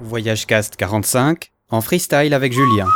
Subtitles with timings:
[0.00, 2.86] Voyage Cast 45 en freestyle avec Julien.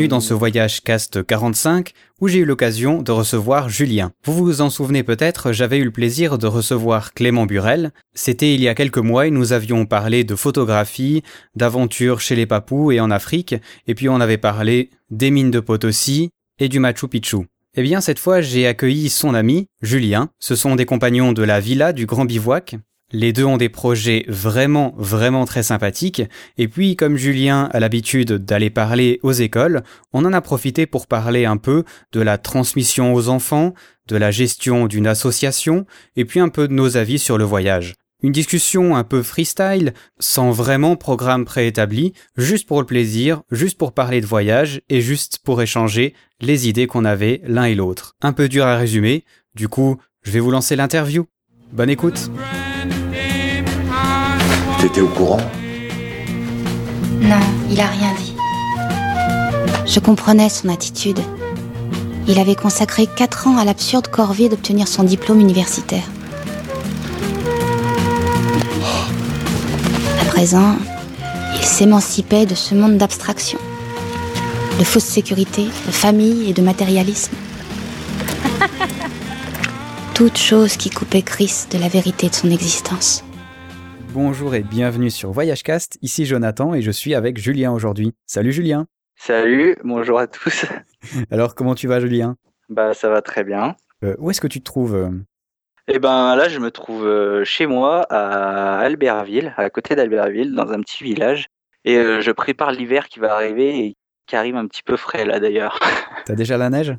[0.00, 1.92] Bienvenue dans ce voyage cast 45
[2.22, 4.12] où j'ai eu l'occasion de recevoir Julien.
[4.24, 7.90] Vous vous en souvenez peut-être, j'avais eu le plaisir de recevoir Clément Burel.
[8.14, 11.22] C'était il y a quelques mois et nous avions parlé de photographie,
[11.54, 13.54] d'aventures chez les papous et en Afrique,
[13.86, 17.36] et puis on avait parlé des mines de Potosi et du Machu Picchu.
[17.76, 20.30] Eh bien, cette fois, j'ai accueilli son ami, Julien.
[20.38, 22.76] Ce sont des compagnons de la villa du Grand Bivouac,
[23.12, 26.22] les deux ont des projets vraiment, vraiment très sympathiques.
[26.58, 31.06] Et puis, comme Julien a l'habitude d'aller parler aux écoles, on en a profité pour
[31.06, 33.74] parler un peu de la transmission aux enfants,
[34.08, 35.86] de la gestion d'une association,
[36.16, 37.94] et puis un peu de nos avis sur le voyage.
[38.22, 43.92] Une discussion un peu freestyle, sans vraiment programme préétabli, juste pour le plaisir, juste pour
[43.92, 48.16] parler de voyage et juste pour échanger les idées qu'on avait l'un et l'autre.
[48.20, 49.24] Un peu dur à résumer,
[49.54, 51.26] du coup, je vais vous lancer l'interview.
[51.72, 52.30] Bonne écoute.
[54.80, 55.40] T'étais au courant?
[57.20, 57.36] Non,
[57.70, 58.34] il a rien dit.
[59.84, 61.20] Je comprenais son attitude.
[62.26, 66.04] Il avait consacré quatre ans à l'absurde corvée d'obtenir son diplôme universitaire.
[70.22, 70.76] À présent,
[71.56, 73.58] il s'émancipait de ce monde d'abstraction,
[74.78, 77.34] de fausse sécurité, de famille et de matérialisme.
[80.14, 83.24] Toute chose qui coupait Chris de la vérité de son existence.
[84.12, 85.96] Bonjour et bienvenue sur Voyage Cast.
[86.02, 88.12] Ici Jonathan et je suis avec Julien aujourd'hui.
[88.26, 88.88] Salut Julien.
[89.14, 90.66] Salut, bonjour à tous.
[91.30, 92.36] Alors comment tu vas Julien?
[92.68, 93.76] Bah ça va très bien.
[94.02, 95.10] Euh, où est-ce que tu te trouves euh?
[95.86, 100.72] Eh ben là je me trouve euh, chez moi à Albertville, à côté d'Albertville, dans
[100.72, 101.46] un petit village.
[101.84, 103.96] Et je prépare l'hiver qui va arriver et
[104.26, 105.78] qui arrive un petit peu frais là d'ailleurs.
[106.26, 106.96] T'as déjà la neige?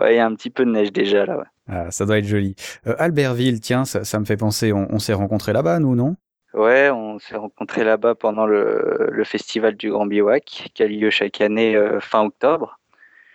[0.00, 1.36] Ouais, il y a un petit peu de neige déjà là.
[1.36, 1.44] Ouais.
[1.68, 2.54] Ah, ça doit être joli.
[2.98, 6.16] Albertville, tiens, ça, me fait penser, on, on s'est rencontrés là-bas nous, non?
[6.56, 11.42] Ouais, on s'est rencontrés là-bas pendant le, festival du Grand Bivouac qui a lieu chaque
[11.42, 12.78] année euh, fin octobre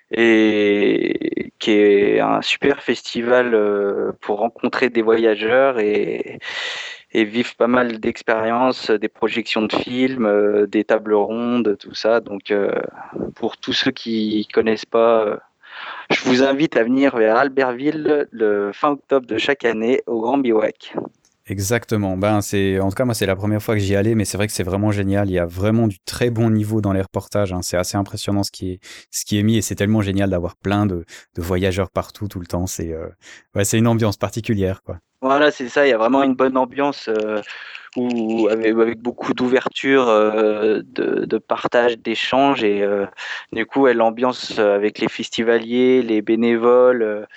[0.10, 6.40] et qui est un super festival euh, pour rencontrer des voyageurs et,
[7.14, 12.22] vivre pas mal d'expériences, des projections de films, euh, des tables rondes, tout ça.
[12.22, 12.52] Donc
[13.36, 15.38] pour tous ceux qui connaissent pas,
[16.10, 20.40] je vous invite à venir vers Albertville le fin octobre de chaque année au Grand
[20.40, 20.96] Bivouac.
[21.52, 22.16] Exactement.
[22.16, 24.38] Ben c'est en tout cas moi c'est la première fois que j'y allais, mais c'est
[24.38, 25.30] vrai que c'est vraiment génial.
[25.30, 27.52] Il y a vraiment du très bon niveau dans les reportages.
[27.52, 27.62] Hein.
[27.62, 28.80] C'est assez impressionnant ce qui est
[29.12, 31.04] ce qui est mis et c'est tellement génial d'avoir plein de,
[31.36, 32.68] voyageurs partout tout le temps.
[32.68, 33.10] C'est euh...
[33.54, 35.00] ouais c'est une ambiance particulière quoi.
[35.22, 35.86] Voilà c'est ça.
[35.86, 37.42] Il y a vraiment une bonne ambiance euh,
[37.98, 42.88] où avec, beaucoup d'ouverture, euh, de, partage, d'échange et
[43.52, 47.28] du coup l'ambiance avec les festivaliers, les bénévoles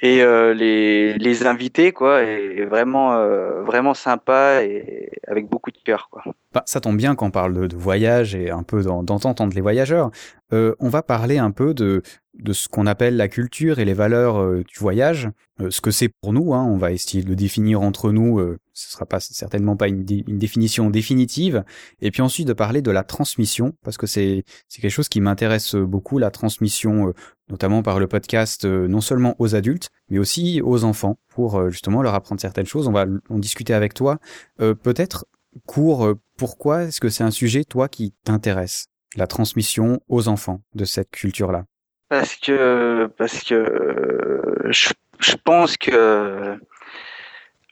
[0.00, 5.78] et euh, les, les invités quoi est vraiment euh, vraiment sympa et avec beaucoup de
[5.84, 6.22] cœur quoi.
[6.52, 9.60] Bah, ça tombe bien quand on parle de, voyage et un peu d'entente entre les
[9.60, 10.10] voyageurs.
[10.52, 12.02] Euh, on va parler un peu de
[12.38, 15.28] de ce qu'on appelle la culture et les valeurs euh, du voyage,
[15.60, 16.54] euh, ce que c'est pour nous.
[16.54, 18.38] Hein, on va essayer de le définir entre nous.
[18.38, 21.64] Euh, ce sera pas certainement pas une, une, définition définitive.
[22.00, 25.20] Et puis ensuite de parler de la transmission, parce que c'est c'est quelque chose qui
[25.20, 27.12] m'intéresse beaucoup, la transmission,
[27.50, 32.14] notamment par le podcast, non seulement aux adultes, mais aussi aux enfants, pour justement leur
[32.14, 32.88] apprendre certaines choses.
[32.88, 34.18] On va en discuter avec toi.
[34.58, 35.26] Peut-être
[35.66, 38.86] court, pourquoi est-ce que c'est un sujet toi qui t'intéresse,
[39.16, 41.64] la transmission aux enfants de cette culture-là?
[42.08, 46.58] Parce que parce que je, je pense que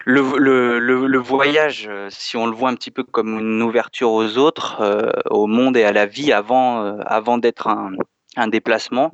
[0.06, 4.38] le, le, le, voyage, si on le voit un petit peu comme une ouverture aux
[4.38, 7.91] autres, euh, au monde et à la vie avant, euh, avant d'être un,
[8.37, 9.12] un, déplacement,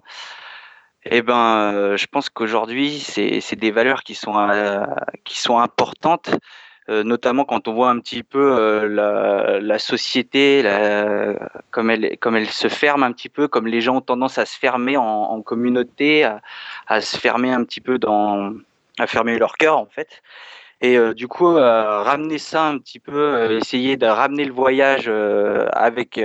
[1.05, 4.85] eh ben, euh, je pense qu'aujourd'hui, c'est des valeurs qui sont, euh,
[5.25, 6.31] qui sont importantes
[6.89, 11.35] euh, notamment quand on voit un petit peu euh, la, la, société, la,
[11.71, 14.47] comme, elle, comme elle se ferme un petit peu, comme les gens ont tendance à
[14.47, 16.41] se fermer en, en communauté, à,
[16.89, 18.53] à, se fermer un petit peu dans,
[18.99, 20.23] à fermer leur cœur en fait.
[20.81, 25.09] Et euh, du coup, euh, ramener ça un petit peu, essayer de ramener le voyage
[25.73, 26.21] avec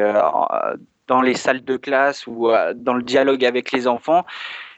[1.07, 4.25] dans les salles de classe ou dans le dialogue avec les enfants,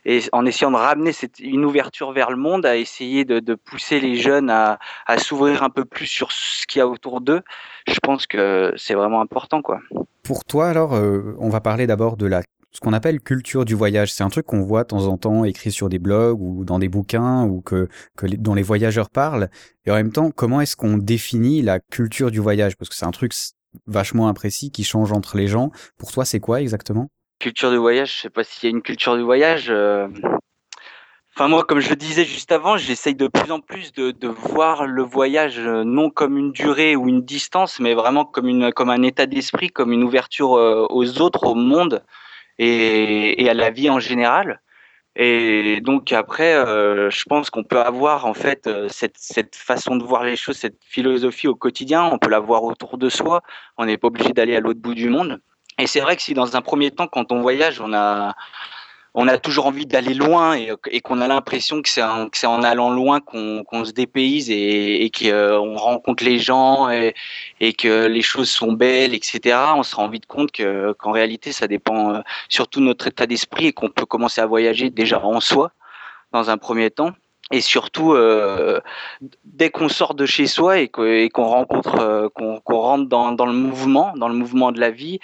[0.09, 3.53] et en essayant de ramener cette, une ouverture vers le monde, à essayer de, de
[3.53, 7.21] pousser les jeunes à, à s'ouvrir un peu plus sur ce qu'il y a autour
[7.21, 7.41] d'eux,
[7.87, 9.61] je pense que c'est vraiment important.
[9.61, 9.79] quoi.
[10.23, 12.41] Pour toi, alors, euh, on va parler d'abord de la
[12.71, 14.13] ce qu'on appelle culture du voyage.
[14.13, 16.77] C'est un truc qu'on voit de temps en temps écrit sur des blogs ou dans
[16.79, 19.49] des bouquins ou que, que dont les voyageurs parlent.
[19.85, 22.77] Et en même temps, comment est-ce qu'on définit la culture du voyage?
[22.77, 23.33] Parce que c'est un truc
[23.87, 25.71] vachement imprécis qui change entre les gens.
[25.97, 27.09] Pour toi, c'est quoi exactement?
[27.39, 29.67] Culture du voyage, je sais pas s'il y a une culture du voyage.
[29.69, 30.07] Euh,
[31.35, 34.85] Enfin, moi, comme je le disais juste avant, j'essaye de plus en plus de, voir
[34.85, 39.25] le voyage euh, non comme une durée ou une distance, mais vraiment comme, un état
[39.25, 42.03] d'esprit, comme une ouverture euh, aux autres, au monde
[42.57, 44.61] et, à la vie en général.
[45.15, 50.23] Et donc après, je pense qu'on peut avoir en fait cette, cette, façon de voir
[50.23, 52.03] les choses, cette philosophie au quotidien.
[52.03, 53.41] On peut la voir autour de soi.
[53.77, 55.41] On n'est pas obligé d'aller à l'autre bout du monde.
[55.79, 58.35] Et c'est vrai que si dans un premier temps, quand on voyage, on a
[59.15, 62.91] on a toujours envie d'aller loin et, qu'on a l'impression que c'est en, en, allant
[62.91, 67.15] loin qu'on se dépayse et, et qu'on rencontre les gens et,
[67.59, 69.57] et, que les choses sont belles, etc.
[69.75, 73.67] On se rend vite compte qu'en réalité, ça dépend euh, surtout de notre état d'esprit
[73.67, 75.71] et qu'on peut commencer à voyager déjà en soi
[76.31, 77.13] dans un premier temps
[77.51, 78.79] et surtout euh,
[79.43, 84.13] dès qu'on sort de chez soi et qu'on rencontre euh, qu'on rentre dans, le mouvement
[84.15, 85.19] dans le mouvement de la vie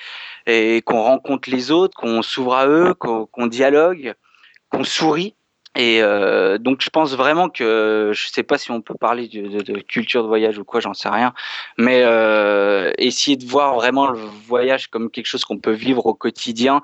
[0.48, 4.16] et qu'on rencontre les autres qu'on s'ouvre à eux qu'on dialogue
[4.70, 5.36] qu'on sourit.
[5.78, 9.80] Et euh, donc je pense vraiment que je sais pas si on peut parler de,
[9.82, 11.34] culture de voyage ou quoi j'en sais rien
[11.78, 12.00] mais
[12.98, 16.82] essayer de voir vraiment le voyage comme quelque chose qu'on peut vivre au quotidien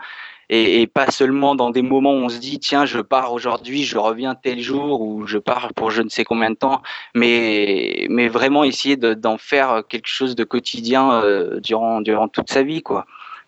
[0.52, 3.98] et, pas seulement dans des moments où on se dit tiens je pars aujourd'hui je
[3.98, 6.82] reviens tel jour ou je pars pour je ne sais combien de temps.
[7.16, 12.64] Mais mais vraiment essayer d'en faire quelque chose de quotidien euh, durant durant toute sa
[12.64, 13.06] vie quoi.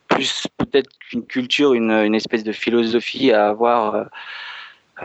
[0.07, 4.03] Plus peut-être qu'une culture une, une espèce de philosophie à avoir euh,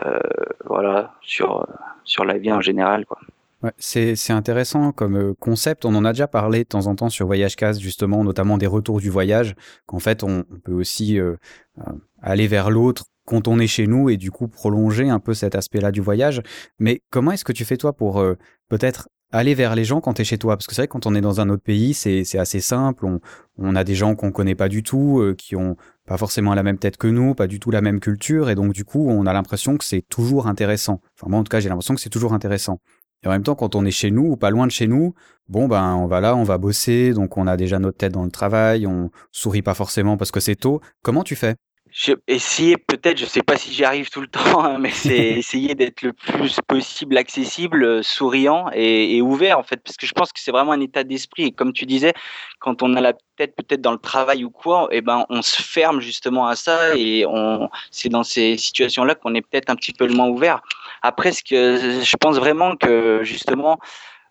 [0.05, 0.19] euh,
[0.65, 1.67] voilà sur
[2.05, 3.19] sur la vie en général quoi
[3.61, 5.83] Ouais, c'est, intéressant comme euh, concept.
[5.83, 8.67] On en a déjà parlé de temps en temps sur Voyage Cast, justement, notamment des
[8.67, 11.35] retours du voyage, qu'en fait, on, peut aussi euh,
[11.79, 11.91] euh,
[12.21, 15.53] aller vers l'autre quand on est chez nous et du coup prolonger un peu cet
[15.53, 16.41] aspect-là du voyage.
[16.79, 18.35] Mais comment est-ce que tu fais toi pour euh,
[18.69, 20.57] peut-être aller vers les gens quand tu es chez toi?
[20.57, 23.05] Parce que c'est vrai quand on est dans un autre pays, c'est, c'est assez simple.
[23.05, 23.19] On,
[23.59, 25.77] on a des gens qu'on connaît pas du tout, euh, qui ont
[26.07, 28.73] pas forcément la même tête que nous, pas du tout la même culture, et donc
[28.73, 30.99] du coup, on a l'impression que c'est toujours intéressant.
[31.15, 32.81] Enfin, moi, en tout cas, j'ai l'impression que c'est toujours intéressant.
[33.23, 35.13] Et en même temps, quand on est chez nous ou pas loin de chez nous,
[35.47, 38.23] bon ben on va là, on va bosser, donc on a déjà notre tête dans
[38.23, 40.81] le travail, on sourit pas forcément parce que c'est tôt.
[41.03, 41.55] Comment tu fais?
[41.91, 45.17] J'ai essayé peut-être, je sais pas si j'y arrive tout le temps, hein, mais c'est
[45.39, 50.05] essayer d'être le plus possible accessible, euh, souriant et, et, ouvert en fait, parce que
[50.05, 51.45] je pense que c'est vraiment un état d'esprit.
[51.45, 52.13] Et comme tu disais,
[52.59, 55.41] quand on a la tête peut-être dans le travail ou quoi, et eh ben on
[55.41, 59.75] se ferme justement à ça et on, c'est dans ces situations-là qu'on est peut-être un
[59.75, 60.61] petit peu le moins ouvert.
[61.01, 63.79] Après, ce que je pense vraiment que justement,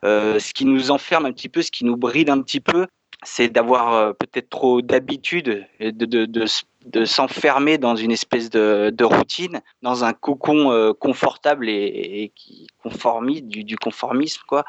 [0.05, 2.87] euh, ce qui nous enferme un petit peu, ce qui nous bride un petit peu,
[3.25, 10.13] c'est d'avoir euh, peut-être trop d'habitude de, s'enfermer dans une espèce de, routine, dans un
[10.13, 12.69] cocon euh, confortable et, et qui
[13.43, 14.65] du, conformisme, quoi.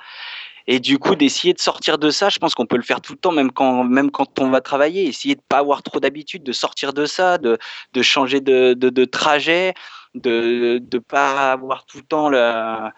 [0.68, 3.14] Et du coup, d'essayer de sortir de ça, je pense qu'on peut le faire tout
[3.14, 5.08] le temps, même quand, même quand on va travailler.
[5.08, 7.58] Essayer de pas avoir trop d'habitude, de sortir de ça, de,
[8.02, 9.74] changer de trajet,
[10.16, 12.92] de ne pas avoir tout le temps le,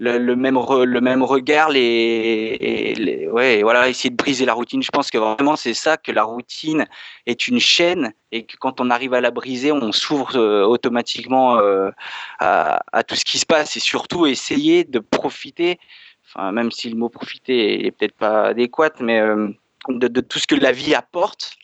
[0.00, 4.82] le, même, le même regard, les, les, ouais, voilà, essayer de briser la routine.
[4.82, 6.86] Je pense que vraiment c'est ça, que la routine
[7.26, 11.58] est une chaîne et que quand on arrive à la briser, on s'ouvre euh, automatiquement
[11.58, 11.90] euh,
[12.38, 15.78] à, tout ce qui se passe et surtout essayer de profiter,
[16.26, 19.48] enfin, même si le mot profiter est peut-être pas adéquat, mais euh,
[19.88, 21.56] de, tout ce que la vie apporte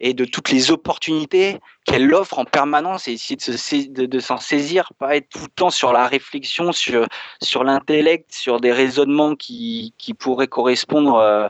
[0.00, 4.18] et de toutes les opportunités qu'elle offre en permanence et essayer de, se, de, de
[4.18, 7.06] s'en saisir, pas être tout le temps sur la réflexion, sur,
[7.42, 11.48] sur l'intellect, sur des raisonnements qui, qui pourraient correspondre euh,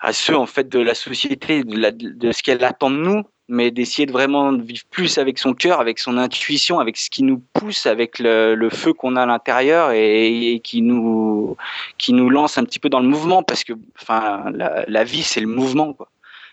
[0.00, 3.70] à ceux en fait de la société, de, de ce qu'elle attend de nous, mais
[3.70, 7.42] d'essayer de vraiment vivre plus avec son cœur, avec son intuition, avec ce qui nous
[7.52, 11.56] pousse, avec le, feu qu'on a à l'intérieur et, qui nous
[11.98, 13.72] qui nous lance un petit peu dans le mouvement parce que
[14.08, 16.09] la, la vie c'est le mouvement quoi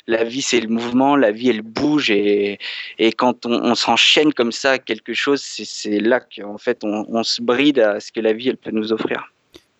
[0.07, 2.59] la vie c'est le mouvement, la vie elle bouge et,
[2.97, 7.05] et quand on, on s'enchaîne comme ça à quelque chose, c'est là qu'en fait on,
[7.09, 9.31] on, se bride à ce que la vie elle peut nous offrir.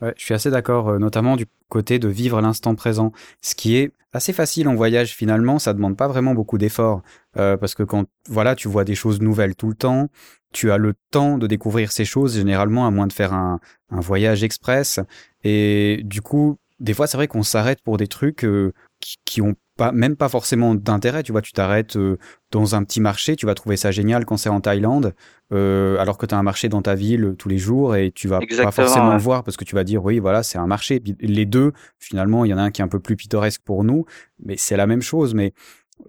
[0.01, 3.77] Ouais, je suis assez d'accord, euh, notamment du côté de vivre l'instant présent, ce qui
[3.77, 7.01] est assez facile en voyage finalement, ça demande pas vraiment beaucoup d'efforts,
[7.37, 10.09] euh, parce que quand voilà tu vois des choses nouvelles tout le temps,
[10.53, 13.99] tu as le temps de découvrir ces choses généralement à moins de faire un, un
[13.99, 14.99] voyage express,
[15.43, 19.41] et du coup des fois c'est vrai qu'on s'arrête pour des trucs euh, qui, qui
[19.41, 21.23] ont pas, même pas forcément d'intérêt.
[21.23, 22.17] Tu vois, tu t'arrêtes euh,
[22.51, 25.13] dans un petit marché, tu vas trouver ça génial quand c'est en Thaïlande,
[25.53, 28.11] euh, alors que tu as un marché dans ta ville euh, tous les jours et
[28.11, 29.13] tu vas Exactement, pas forcément ouais.
[29.13, 31.01] le voir parce que tu vas dire oui, voilà, c'est un marché.
[31.19, 33.83] les deux, finalement, il y en a un qui est un peu plus pittoresque pour
[33.83, 34.05] nous,
[34.43, 35.33] mais c'est la même chose.
[35.33, 35.53] Mais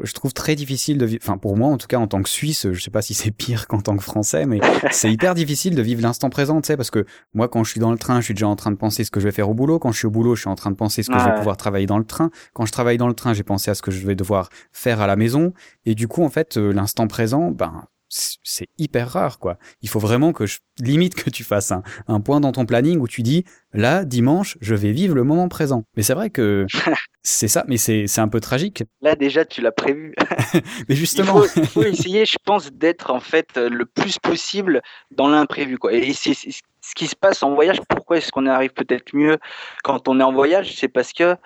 [0.00, 2.28] je trouve très difficile de vivre, enfin pour moi en tout cas en tant que
[2.28, 5.74] Suisse, je sais pas si c'est pire qu'en tant que Français, mais c'est hyper difficile
[5.74, 7.04] de vivre l'instant présent, tu sais, parce que
[7.34, 9.10] moi quand je suis dans le train, je suis déjà en train de penser ce
[9.10, 10.70] que je vais faire au boulot, quand je suis au boulot, je suis en train
[10.70, 13.08] de penser ce que je vais pouvoir travailler dans le train, quand je travaille dans
[13.08, 15.52] le train, j'ai pensé à ce que je vais devoir faire à la maison,
[15.84, 19.58] et du coup en fait euh, l'instant présent, ben c'est hyper rare quoi.
[19.82, 22.98] Il faut vraiment que je limite que tu fasses un, un point dans ton planning
[23.00, 25.84] où tu dis là dimanche je vais vivre le moment présent.
[25.96, 26.66] Mais c'est vrai que
[27.22, 28.84] c'est ça, mais c'est un peu tragique.
[29.02, 30.14] Là déjà tu l'as prévu.
[30.88, 35.78] mais justement, il faut, essayer, je pense, d'être en fait le plus possible dans l'imprévu
[35.78, 35.92] quoi.
[35.92, 37.80] Et c'est ce qui se passe en voyage.
[37.88, 39.38] Pourquoi est-ce qu'on arrive peut-être mieux
[39.84, 40.74] quand on est en voyage?
[40.76, 41.36] C'est parce que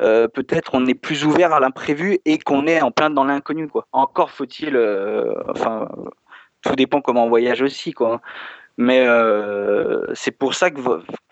[0.00, 3.68] euh, peut-être on est plus ouvert à l'imprévu et qu'on est en plein dans l'inconnu.
[3.68, 3.86] Quoi.
[3.92, 5.88] Encore faut-il, euh, enfin,
[6.62, 7.92] tout dépend comment on voyage aussi.
[7.92, 8.20] Quoi.
[8.76, 10.80] Mais euh, c'est pour ça que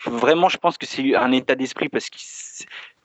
[0.05, 2.17] vraiment, je pense que c'est un état d'esprit parce que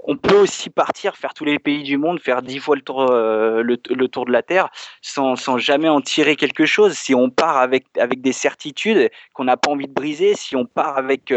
[0.03, 3.11] on peut aussi partir, faire tous les pays du monde, faire dix fois le tour,
[3.11, 4.69] le, tour de la Terre,
[5.03, 6.93] sans, sans, jamais en tirer quelque chose.
[6.93, 10.65] Si on part avec, avec des certitudes qu'on n'a pas envie de briser, si on
[10.65, 11.31] part avec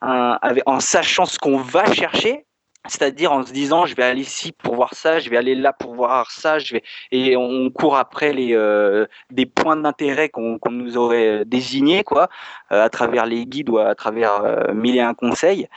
[0.00, 2.46] en sachant ce qu'on va chercher,
[2.86, 5.72] c'est-à-dire en se disant je vais aller ici pour voir ça, je vais aller là
[5.72, 10.58] pour voir ça, je vais et on court après les euh, des points d'intérêt qu'on
[10.70, 12.28] nous aurait désignés quoi,
[12.70, 15.68] à travers les guides ou à travers mille et un conseils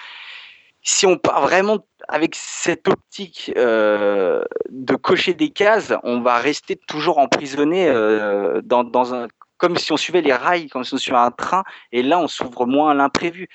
[0.83, 6.75] si on part vraiment avec cette optique euh, de cocher des cases, on va rester
[6.75, 9.27] toujours emprisonné euh, dans, dans, un,
[9.57, 12.27] comme si on suivait les rails, comme si on suivait un train, et là on
[12.27, 13.47] s'ouvre moins à l'imprévu.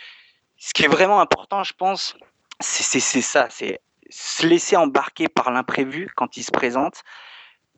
[0.57, 2.17] Ce qui est vraiment important, je pense,
[2.61, 7.03] c'est ça, c'est se laisser embarquer par l'imprévu quand il se présente,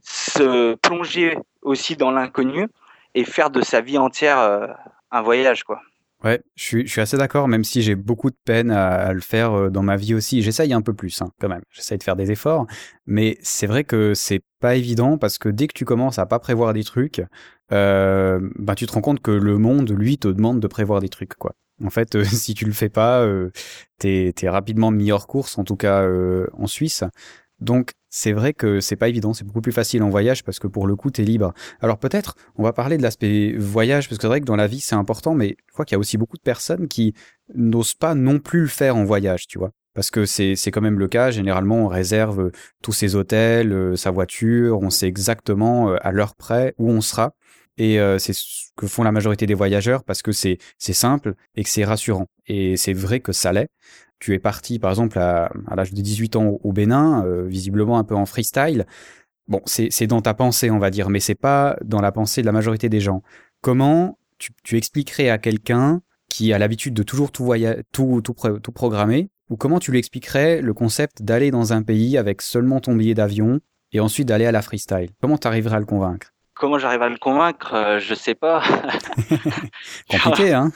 [0.02, 2.68] se plonger aussi dans l'inconnu
[3.14, 4.66] et faire de sa vie entière euh,
[5.11, 5.80] un voyage, quoi.
[6.25, 9.70] Ouais, je suis, assez d'accord, même si j'ai beaucoup de peine à, le faire euh,
[9.70, 10.42] dans ma vie aussi.
[10.42, 11.62] J'essaye un peu plus, hein, quand même.
[11.70, 12.66] J'essaye de faire des efforts,
[13.06, 16.40] mais c'est vrai que c'est pas évident parce que dès que tu commences à pas
[16.40, 17.23] prévoir des trucs,
[17.70, 21.08] euh, bah tu te rends compte que le monde, lui, te demande de prévoir des
[21.08, 21.54] trucs, quoi.
[21.85, 23.50] En fait, euh, si tu le fais pas, euh,
[23.99, 27.04] t'es es rapidement mis hors course, en tout cas euh, en Suisse.
[27.61, 30.66] Donc c'est vrai que c'est pas évident, c'est beaucoup plus facile en voyage parce que
[30.66, 31.52] pour le coup, tu es libre.
[31.80, 34.66] Alors peut-être, on va parler de l'aspect voyage, parce que c'est vrai que dans la
[34.66, 37.14] vie, c'est important, mais je crois qu'il y a aussi beaucoup de personnes qui
[37.54, 39.73] n'osent pas non plus le faire en voyage, tu vois.
[39.94, 43.97] Parce que c'est, c'est quand même le cas, généralement on réserve tous ses hôtels, euh,
[43.97, 47.35] sa voiture, on sait exactement euh, à l'heure près où on sera.
[47.78, 51.62] Et euh, c'est ce que font la majorité des voyageurs parce que c'est, simple et
[51.62, 52.26] que c'est rassurant.
[52.47, 53.68] Et c'est vrai que ça l'est
[54.20, 58.04] tu es parti par exemple à, l'âge de 18 ans au Bénin, euh, visiblement un
[58.04, 58.85] peu en freestyle.
[59.47, 62.47] Bon, c'est dans ta pensée, on va dire, mais c'est pas dans la pensée de
[62.47, 63.23] la majorité des gens.
[63.62, 69.78] Comment tu, expliquerais à quelqu'un qui a l'habitude de toujours tout, tout programmer, ou comment
[69.78, 73.61] tu lui expliquerais le concept d'aller dans un pays avec seulement ton billet d'avion
[73.92, 75.11] et ensuite d'aller à la freestyle?
[75.23, 76.35] Comment tu arriverais à le convaincre?
[76.59, 78.62] Comment j'arrive à le convaincre euh, Je sais pas.
[80.11, 80.73] Compliqué, hein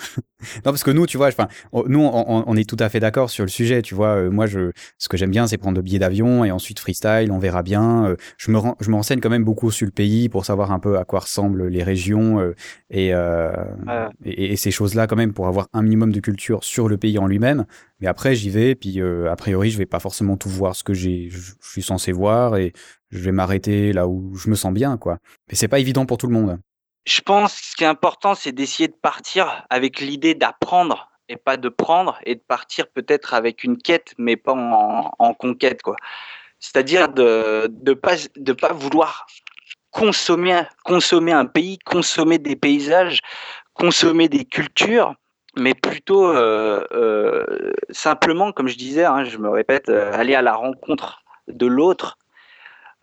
[0.65, 3.31] Non, parce que nous, tu vois, enfin, nous, on, on, est tout à fait d'accord
[3.31, 3.83] sur le sujet.
[3.83, 6.53] Tu vois, euh, moi, je, ce que j'aime bien, c'est prendre le billet d'avion et
[6.53, 7.33] ensuite freestyle.
[7.33, 8.07] On verra bien.
[8.07, 10.79] Euh, je me, je me renseigne quand même beaucoup sur le pays pour savoir un
[10.79, 12.53] peu à quoi ressemblent les régions
[12.91, 16.97] et, et, et, ces choses-là, quand même, pour avoir un minimum de culture sur le
[16.97, 17.65] pays en lui-même.
[18.01, 20.95] Mais après, j'y vais, puis a priori, je vais pas forcément tout voir ce que
[20.95, 22.73] j'ai, je suis censé voir et
[23.13, 25.19] je vais m'arrêter là où je me sens bien, quoi.
[25.49, 26.59] Mais c'est pas évident pour tout le monde.
[27.05, 31.37] Je pense que ce qui est important, c'est d'essayer de partir avec l'idée d'apprendre et
[31.37, 35.97] pas de prendre, et de partir peut-être avec une quête, mais pas en, conquête, quoi.
[36.59, 39.27] C'est-à-dire de de pas vouloir
[39.91, 40.53] consommer
[41.33, 43.21] un pays, consommer des paysages,
[43.75, 45.15] consommer des cultures,
[45.57, 50.43] mais plutôt euh, euh, simplement, comme je disais, hein, je me répète, euh, aller à
[50.43, 52.19] la rencontre de l'autre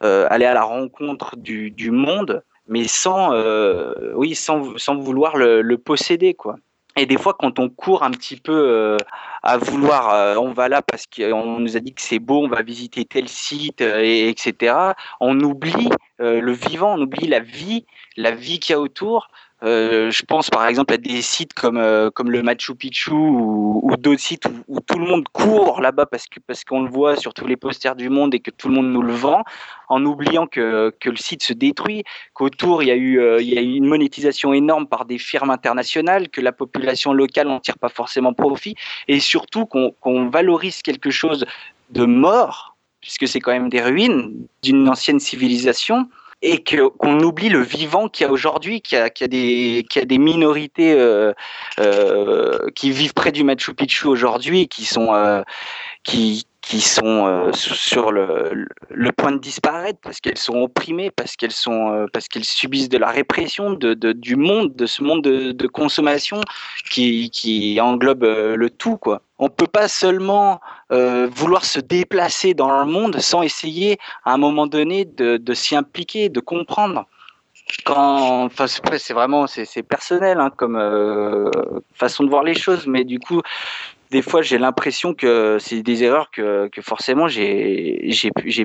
[0.02, 5.78] aller à la rencontre du, du monde, mais sans, euh, oui, sans, sans vouloir le,
[5.78, 6.56] posséder, quoi.
[6.96, 8.98] Et des fois, quand on court un petit peu euh,
[9.44, 12.62] à vouloir, on va là parce qu'on nous a dit que c'est beau, on va
[12.62, 14.76] visiter tel site, et, etc.
[15.20, 15.90] On oublie
[16.20, 17.86] le vivant, on oublie la vie,
[18.18, 19.30] la vie qu'il y a autour.
[19.62, 24.22] Euh, je pense par exemple à des sites comme euh, le Machu Picchu ou, d'autres
[24.22, 27.58] sites où, tout le monde court là-bas parce parce qu'on le voit sur tous les
[27.58, 29.44] posters du monde et que tout le monde nous le vend,
[29.90, 33.54] en oubliant que que le site se détruit, qu'autour il y a eu euh, il
[33.54, 37.78] y a une monétisation énorme par des firmes internationales, que la population locale n'en tire
[37.78, 38.76] pas forcément profit
[39.10, 41.46] et surtout qu'on valorise quelque chose
[41.90, 46.10] de mort puisque c'est quand même des ruines d'une ancienne civilisation
[46.42, 50.00] et qu'on oublie le vivant qu'il y a aujourd'hui, qu'il y y a, des, y
[50.00, 51.34] a des minorités euh,
[51.80, 55.42] euh, qui vivent près du Machu Picchu aujourd'hui, qui sont euh,
[56.04, 58.68] qui qui sont euh, sur le,
[59.18, 63.00] point de disparaître parce qu'elles sont opprimées, parce qu'elles sont, euh, parce qu'elles subissent de
[63.00, 66.42] la répression de, du monde, de ce monde de, consommation
[66.92, 69.24] qui, englobe euh, le tout, quoi.
[69.40, 70.60] On peut pas seulement
[70.92, 75.76] vouloir se déplacer dans le monde sans essayer à un moment donné de, de s'y
[75.76, 77.08] impliquer, de comprendre
[77.86, 80.78] quand, enfin, c'est vraiment, c'est personnel hein, comme
[81.94, 83.42] façon de voir les choses, mais du coup,
[84.10, 88.12] des fois, j'ai l'impression que c'est des erreurs que, que forcément j'ai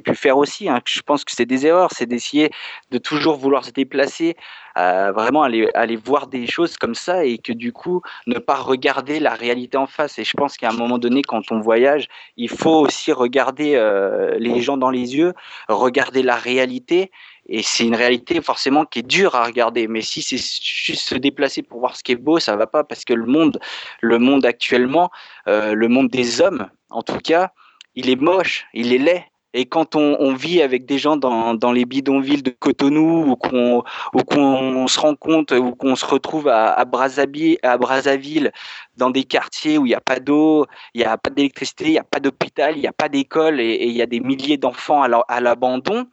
[0.03, 0.71] pu faire aussi.
[0.71, 0.81] Hein.
[0.87, 2.51] Je pense que c'est des erreurs, c'est d'essayer
[2.91, 4.37] de toujours vouloir se déplacer,
[4.79, 8.55] euh, vraiment aller, aller voir des choses comme ça et que du coup, ne pas
[8.55, 10.19] regarder la réalité en face.
[10.19, 12.09] Et je pense qu'à un moment donné, quand on voyage,
[12.39, 15.35] il faut aussi regarder euh, les gens dans les yeux,
[15.69, 17.11] regarder la réalité
[17.47, 19.87] et c'est une réalité forcément qui est dure à regarder.
[19.89, 22.85] Mais si c'est juste se déplacer pour voir ce qui est beau, ça va pas
[22.85, 23.61] parce que le monde,
[24.01, 25.11] le monde actuellement,
[25.49, 27.53] euh, le monde des hommes, en tout cas,
[27.95, 29.25] il est moche, il est laid.
[29.57, 33.85] Et quand on, vit avec des gens dans, dans, les bidonvilles de Cotonou, ou qu'on
[34.27, 38.53] qu'on se rend compte, ou qu'on se retrouve à, Brazzaville,
[38.97, 41.93] dans des quartiers où il n'y a pas d'eau, il n'y a pas d'électricité, il
[41.93, 44.57] n'y a pas d'hôpital, il n'y a pas d'école, et il y a des milliers
[44.57, 46.09] d'enfants à l'abandon,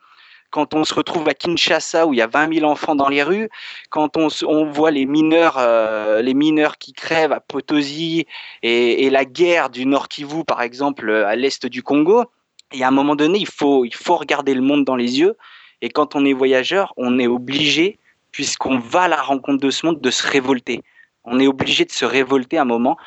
[0.51, 3.23] quand on se retrouve à Kinshasa où il y a 20 000 enfants dans les
[3.23, 3.49] rues,
[3.89, 8.27] quand on, on voit les mineurs, euh, les mineurs qui crèvent à Potosi
[8.61, 12.25] et, et, la guerre du Nord Kivu, par exemple, à l'est du Congo,
[12.73, 15.35] et à un moment donné, il faut, il faut regarder le monde dans les yeux.
[15.81, 17.99] Et quand on est voyageur, on est obligé,
[18.31, 20.81] puisqu'on va à la rencontre de ce monde, de se révolter.
[21.23, 22.97] On est obligé de se révolter à un moment.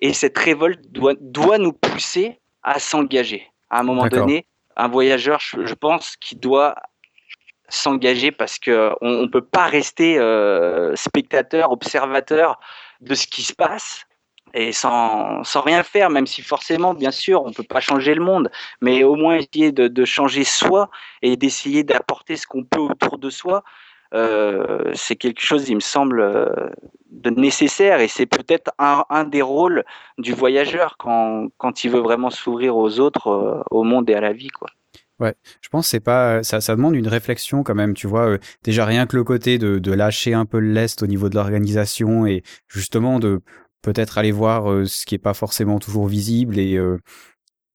[0.00, 3.50] Et cette révolte doit, doit nous pousser à s'engager.
[3.70, 4.46] À un moment donné,
[4.78, 6.76] un voyageur, je, pense, qui doit
[7.68, 12.58] s'engager parce qu'on ne peut pas rester euh, spectateur, observateur
[13.00, 14.06] de ce qui se passe
[14.54, 18.14] et sans, sans, rien faire, même si forcément, bien sûr, on ne peut pas changer
[18.14, 20.88] le monde, mais au moins essayer de, de changer soi
[21.20, 23.62] et d'essayer d'apporter ce qu'on peut autour de soi,
[24.14, 26.46] euh, c'est quelque chose, il me semble, euh,
[27.10, 29.84] de nécessaire et c'est peut-être un, des rôles
[30.18, 34.20] du voyageur quand, quand il veut vraiment s'ouvrir aux autres, euh, au monde et à
[34.20, 34.68] la vie, quoi.
[35.20, 38.38] Ouais, je pense c'est pas ça, demande une réflexion quand même, tu vois.
[38.62, 42.44] Déjà rien que le côté de, lâcher un peu l'est au niveau de l'organisation et
[42.68, 43.40] justement de
[43.82, 46.78] peut-être aller voir ce qui est pas forcément toujours visible et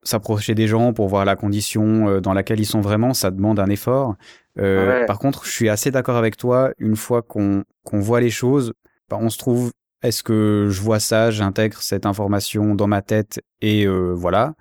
[0.04, 3.70] s'approcher des gens pour voir la condition dans laquelle ils sont vraiment, ça demande un
[3.70, 4.16] effort.
[4.58, 5.06] Ouais.
[5.06, 6.72] Par contre, je suis assez d'accord avec toi.
[6.78, 8.74] Une fois qu'on qu'on voit les choses,
[9.10, 9.72] bah, on se trouve.
[10.02, 14.54] Est-ce que je vois ça, j'intègre cette information dans ma tête et voilà,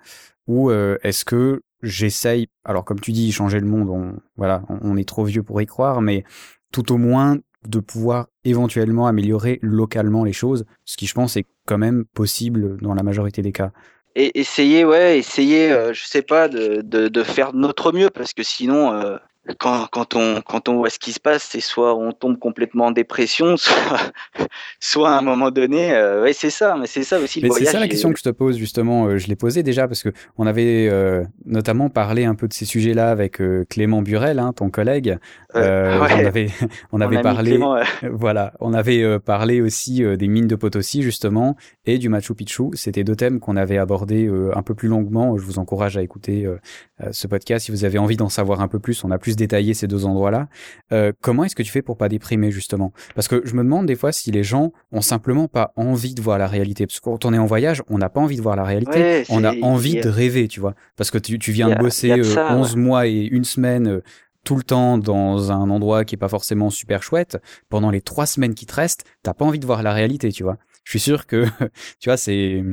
[0.47, 5.07] ou est-ce que j'essaye, alors comme tu dis, changer le monde, on, voilà, on, est
[5.07, 6.23] trop vieux pour y croire, mais
[6.71, 11.45] tout au moins de pouvoir éventuellement améliorer localement les choses, ce qui je pense est
[11.67, 13.71] quand même possible dans la majorité des cas.
[14.15, 18.33] Et essayer, ouais, essayer, euh, je sais pas, de, de, de, faire notre mieux, parce
[18.33, 19.17] que sinon, euh,
[19.59, 22.85] quand, quand, on, quand on voit ce qui se passe, c'est soit on tombe complètement
[22.85, 23.99] en dépression, soit,
[24.79, 27.55] soit à un moment donné, euh, ouais, c'est ça, mais c'est ça aussi le mais
[27.55, 29.07] C'est ça la question que je te pose justement.
[29.07, 32.53] Euh, je l'ai posée déjà parce que on avait euh, notamment parlé un peu de
[32.53, 35.17] ces sujets-là avec euh, Clément Burel, hein, ton collègue.
[35.53, 35.89] Ouais.
[36.13, 36.49] On avait,
[36.91, 37.83] on avait parlé, Clément, ouais.
[38.11, 42.69] voilà, on avait parlé aussi des mines de Potosi justement et du Machu Picchu.
[42.73, 45.37] C'était deux thèmes qu'on avait abordés un peu plus longuement.
[45.37, 46.47] Je vous encourage à écouter
[47.11, 49.03] ce podcast si vous avez envie d'en savoir un peu plus.
[49.03, 50.47] On a plus détailler ces deux endroits-là.
[50.91, 52.93] Euh, comment est-ce que tu fais pour pas déprimer justement?
[53.15, 56.21] Parce que je me demande des fois si les gens ont simplement pas envie de
[56.21, 56.85] voir la réalité.
[56.87, 58.99] Parce que quand on est en voyage, on n'a pas envie de voir la réalité,
[58.99, 60.75] ouais, on a envie de rêver, tu vois.
[60.95, 62.79] Parce que tu, tu viens de bosser de ça, euh, 11 ouais.
[62.79, 64.03] mois et une semaine euh,
[64.43, 67.37] tout le temps dans un endroit qui est pas forcément super chouette.
[67.69, 70.43] Pendant les trois semaines qui te restent, t'as pas envie de voir la réalité, tu
[70.43, 70.57] vois.
[70.83, 71.45] Je suis sûr que,
[71.99, 72.63] tu vois, c'est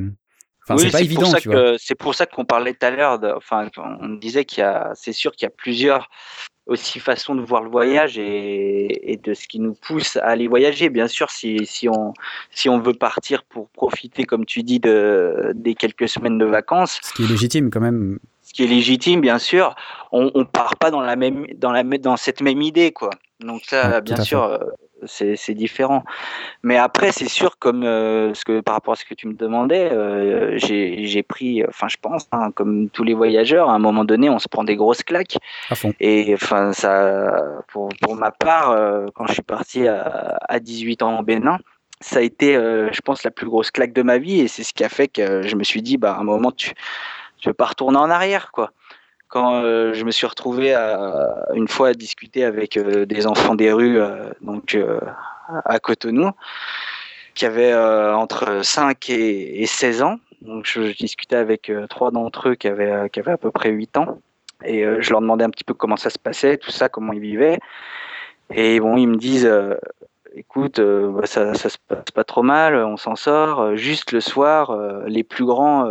[0.73, 1.31] Enfin, oui, c'est pas évident.
[1.77, 3.19] C'est pour ça qu'on parlait tout à l'heure.
[3.35, 6.09] Enfin, on disait qu'il y a, c'est sûr qu'il y a plusieurs
[6.67, 10.47] aussi façon de voir le voyage et, et, de ce qui nous pousse à aller
[10.47, 10.89] voyager.
[10.89, 12.13] Bien sûr, si, si, on,
[12.51, 16.99] si on veut partir pour profiter, comme tu dis, de, des quelques semaines de vacances.
[17.03, 18.19] Ce qui est légitime quand même.
[18.41, 19.75] Ce qui est légitime, bien sûr.
[20.11, 23.09] On, on part pas dans, la même, dans, la, dans cette même idée, quoi.
[23.39, 24.59] Donc ça, ouais, bien sûr, euh,
[25.05, 26.03] c'est différent.
[26.63, 29.33] Mais après, c'est sûr, comme euh, ce que par rapport à ce que tu me
[29.33, 34.05] demandais, euh, j'ai pris, enfin, je pense, hein, comme tous les voyageurs, à un moment
[34.05, 35.37] donné, on se prend des grosses claques.
[35.99, 41.01] Et enfin, ça, pour, pour ma part, euh, quand je suis parti à, à 18
[41.03, 41.57] ans au Bénin,
[41.99, 44.39] ça a été, je pense, la plus grosse claque de ma vie.
[44.39, 46.51] Et c'est ce qui a fait que je me suis dit, bah, à un moment,
[46.51, 46.73] tu,
[47.37, 48.71] tu veux pas retourner en arrière, quoi
[49.31, 53.55] quand euh, je me suis retrouvé à, une fois à discuter avec euh, des enfants
[53.55, 54.77] des rues euh, donc
[55.65, 56.31] à Cotonou
[57.33, 62.55] qui avaient entre 5 et, et 16 ans Donc je, discutais avec trois d'entre eux
[62.55, 64.19] qui avaient, qui avaient à peu près 8 ans.
[64.65, 67.21] Et je leur demandais un petit peu comment ça se passait, tout ça, comment ils
[67.21, 67.57] vivaient.
[68.53, 69.49] Et bon, ils me disent,
[70.35, 73.77] écoute, bah, ça, ça se passe pas trop mal, on s'en sort.
[73.77, 75.89] Juste le soir, les plus grands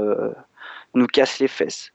[0.94, 1.90] nous cassent les fesses.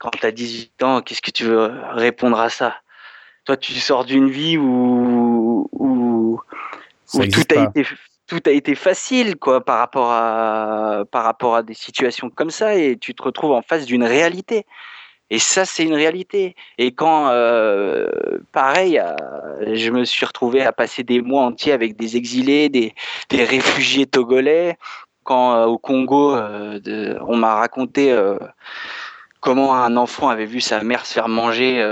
[0.00, 2.74] Quand tu as 18 ans, qu'est-ce que tu veux répondre à ça?
[3.44, 6.40] Toi, tu sors d'une vie où, où,
[7.12, 7.86] tout, a été,
[8.26, 12.74] tout a été facile quoi, par, rapport à, par rapport à des situations comme ça
[12.74, 14.64] et tu te retrouves en face d'une réalité.
[15.28, 16.56] Et ça, c'est une réalité.
[16.78, 18.08] Et quand, euh,
[18.52, 22.94] pareil, euh, je me suis retrouvé à passer des mois entiers avec des exilés, des,
[23.28, 24.76] des réfugiés togolais,
[25.24, 28.12] quand euh, au Congo, on m'a raconté
[29.40, 31.82] comment un enfant avait vu sa mère se faire manger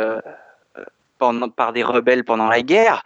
[1.19, 3.03] pendant, par des rebelles pendant la guerre,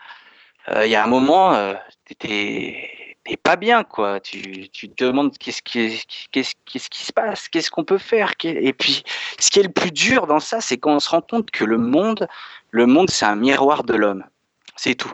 [0.69, 1.75] il y a un moment,
[2.07, 4.21] tu t'es pas bien, quoi.
[4.21, 8.33] Tu, te demandes qu'est-ce qui, qu'est-ce, qu'est-ce qui se passe, qu'est-ce qu'on peut faire.
[8.45, 9.03] Et puis,
[9.39, 11.79] ce qui est le plus dur dans ça, c'est qu'on se rend compte que le
[11.79, 12.29] monde,
[12.71, 14.25] le monde, c'est un miroir de l'homme.
[14.77, 15.13] C'est tout.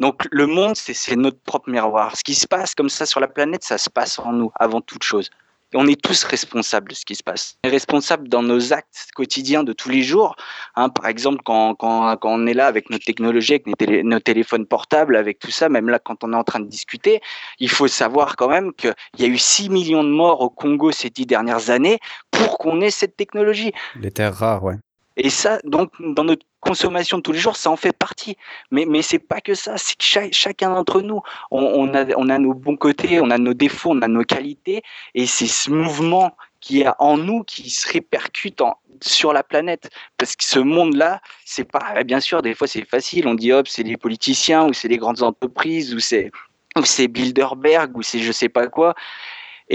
[0.00, 2.16] Donc, le monde, c'est notre propre miroir.
[2.16, 4.80] Ce qui se passe comme ça sur la planète, ça se passe en nous, avant
[4.80, 5.30] toute chose
[5.74, 7.56] on est tous responsables de ce qui se passe.
[7.64, 10.36] On est responsable dans nos actes quotidiens de tous les jours.
[10.76, 11.76] Hein, par exemple, quand,
[12.22, 13.66] on est là avec nos technologies, avec
[14.04, 17.20] nos, téléphones portables, avec tout ça, même là quand on est en train de discuter,
[17.58, 20.92] il faut savoir quand même qu'il y a eu 6 millions de morts au Congo
[20.92, 21.98] ces dix dernières années
[22.30, 23.72] pour qu'on ait cette technologie.
[24.00, 24.76] Les terres rares, ouais.
[25.16, 28.36] Et ça, donc, dans notre consommation de tous les jours, ça en fait partie.
[28.70, 32.38] Mais, mais c'est pas que ça, c'est que chacun d'entre nous, on, a, on a
[32.38, 34.82] nos bons côtés, on a nos défauts, on a nos qualités,
[35.14, 38.62] et c'est ce mouvement qui est en nous qui se répercute
[39.02, 39.90] sur la planète.
[40.16, 43.68] Parce que ce monde-là, c'est pas, bien sûr, des fois c'est facile, on dit hop,
[43.68, 46.30] c'est les politiciens, ou c'est les grandes entreprises, ou c'est,
[46.76, 48.94] ou c'est Bilderberg, ou c'est je sais pas quoi.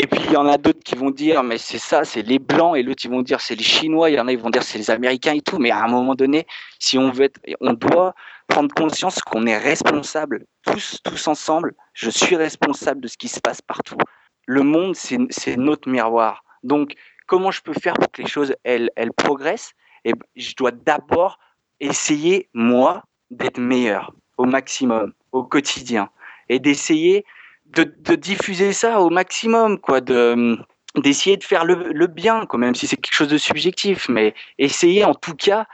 [0.02, 2.40] Et puis il y en a d'autres qui vont dire mais c'est ça, c'est les
[2.40, 4.50] blancs et l'autre ils vont dire c'est les chinois, il y en a ils vont
[4.50, 6.48] dire c'est les américains et tout, mais à un moment donné,
[6.80, 8.16] si on veut être, on doit
[8.48, 13.42] prendre conscience qu'on est responsable tous tous ensemble, je suis responsable de ce qui se
[13.42, 13.98] passe partout.
[14.46, 16.46] Le monde c'est notre miroir.
[16.64, 16.94] Donc
[17.28, 19.74] comment je peux faire pour que les choses elles elles progressent?
[20.06, 21.40] Et eh ben, je dois d'abord
[21.82, 26.10] essayer moi d'être meilleur au maximum au quotidien
[26.48, 27.26] et d'essayer
[27.74, 30.58] de, diffuser ça au maximum, quoi, de
[30.96, 35.06] d'essayer de faire le, bien, quand même si c'est quelque chose de subjectif, mais essayer
[35.06, 35.66] en tout cas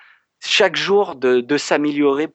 [0.46, 2.28] chaque jour de, s'améliorer.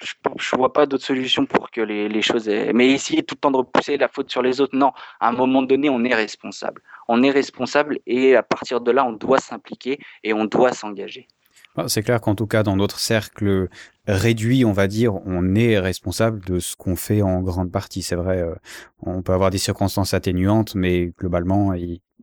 [0.00, 2.48] je, ne vois pas d'autre solution pour que les, choses.
[2.48, 4.92] Aient, mais essayer tout le temps de repousser la faute sur les autres, non.
[5.20, 6.82] À un moment donné, on est responsable.
[7.06, 11.28] On est responsable et à partir de là, on doit s'impliquer et on doit s'engager.
[11.76, 13.68] Ah, c'est clair qu'en tout cas, dans notre cercle
[14.06, 18.02] réduit, on va dire, on est responsable de ce qu'on fait en grande partie.
[18.02, 18.54] C'est vrai, euh,
[19.00, 21.72] on peut avoir des circonstances atténuantes, mais globalement,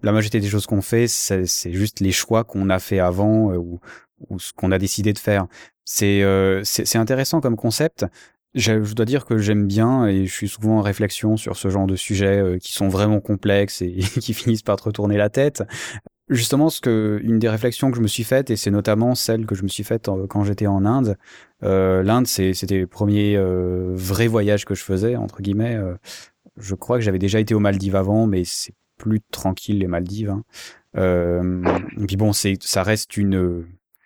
[0.04, 3.58] la majorité des choses qu'on fait, c'est juste les choix qu'on a fait avant euh,
[3.58, 3.80] ou,
[4.38, 5.48] ce qu'on a décidé de faire.
[6.04, 8.06] Euh, c'est intéressant comme concept.
[8.54, 11.70] Je, je dois dire que j'aime bien et je suis souvent en réflexion sur ce
[11.70, 15.64] genre de sujets qui sont vraiment complexes et qui finissent par te retourner la tête
[16.30, 19.46] justement ce que une des réflexions que je me suis faite et c'est notamment celle
[19.46, 21.18] que je me suis faite quand j'étais en Inde
[21.64, 25.96] euh, l'Inde c'était le premier euh, vrai voyage que je faisais entre guillemets euh,
[26.58, 30.30] je crois que j'avais déjà été aux Maldives avant mais c'est plus tranquille les Maldives
[30.30, 30.44] hein.
[30.98, 31.64] euh,
[32.00, 33.66] et puis bon c'est ça reste une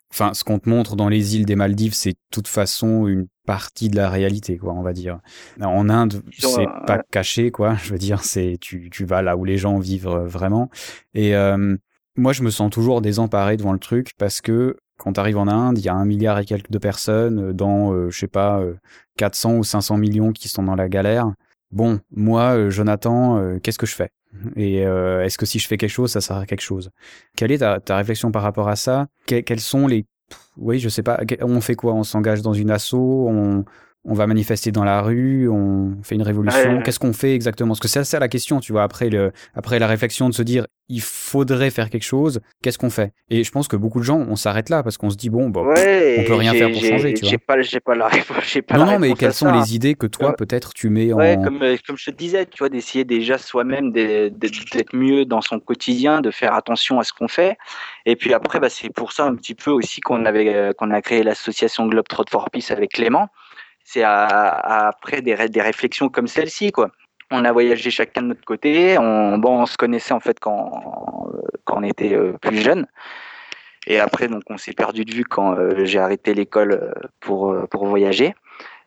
[0.09, 3.27] enfin ce qu'on te montre dans les îles des Maldives c'est de toute façon une
[3.45, 5.19] partie de la réalité quoi on va dire
[5.59, 9.43] en Inde c'est pas caché quoi je veux dire c'est tu tu vas là où
[9.43, 10.69] les gens vivent vraiment
[11.13, 11.75] et euh,
[12.15, 15.47] moi, je me sens toujours désemparé devant le truc parce que quand tu arrives en
[15.47, 18.27] Inde, il y a un milliard et quelques de personnes euh, dans, euh, je sais
[18.27, 18.61] pas,
[19.17, 21.33] 400 euh, ou 500 millions qui sont dans la galère.
[21.71, 24.11] Bon, moi, Jonathan, qu'est-ce que je fais?
[24.55, 26.91] Et est-ce que si je fais quelque chose, ça sert à quelque chose?
[27.35, 29.07] Quelle est ta, réflexion par rapport à ça?
[29.25, 30.05] Quels sont les...
[30.55, 31.19] Oui, je sais pas.
[31.41, 31.93] On fait quoi?
[31.95, 32.93] On s'engage dans une asso?
[34.05, 36.81] On va manifester dans la rue, on fait une révolution.
[36.81, 37.69] Qu'est-ce qu'on fait exactement?
[37.69, 40.43] Parce que c'est ça la question, tu vois, après, le, après la réflexion de se
[40.43, 43.13] dire il faudrait faire quelque chose, qu'est-ce qu'on fait?
[43.29, 45.49] Et je pense que beaucoup de gens, on s'arrête là parce qu'on se dit bon,
[45.49, 47.37] bon on peut rien faire pour changer, tu vois.
[47.47, 48.09] Pas, pas la,
[48.67, 51.17] pas non, non, mais quelles sont les idées que toi, peut-être, tu mets en.
[51.43, 55.59] Comme, euh, comme je te disais, tu vois, d'essayer déjà soi-même d'être mieux dans son
[55.59, 57.57] quotidien, de faire attention à ce qu'on fait.
[58.05, 60.91] Et puis après, bah, c'est pour ça un petit peu aussi qu'on avait, euh, qu'on
[60.91, 63.29] a créé l'association Globetrot for Peace avec Clément
[63.93, 66.89] c'est après des, réflexions comme celle-ci, quoi.
[67.29, 68.97] On a voyagé chacun de notre côté.
[68.97, 71.29] On, se connaissait en fait quand,
[71.67, 72.87] on était euh, plus jeune.
[73.85, 77.55] Et après, donc, on s'est perdu de vue quand euh, j'ai arrêté l'école euh, pour,
[77.69, 78.33] pour voyager.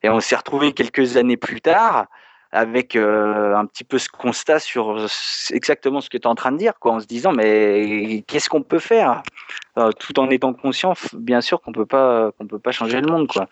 [0.02, 2.06] Et on s'est retrouvé quelques années plus tard.
[2.52, 5.06] avec un petit peu ce constat sur
[5.50, 8.48] exactement ce que tu es en train de dire, quoi, en se disant mais qu'est-ce
[8.48, 9.22] qu'on peut faire,
[9.98, 13.26] tout en étant conscient, bien sûr qu'on peut pas qu'on peut pas changer le monde,
[13.28, 13.48] quoi.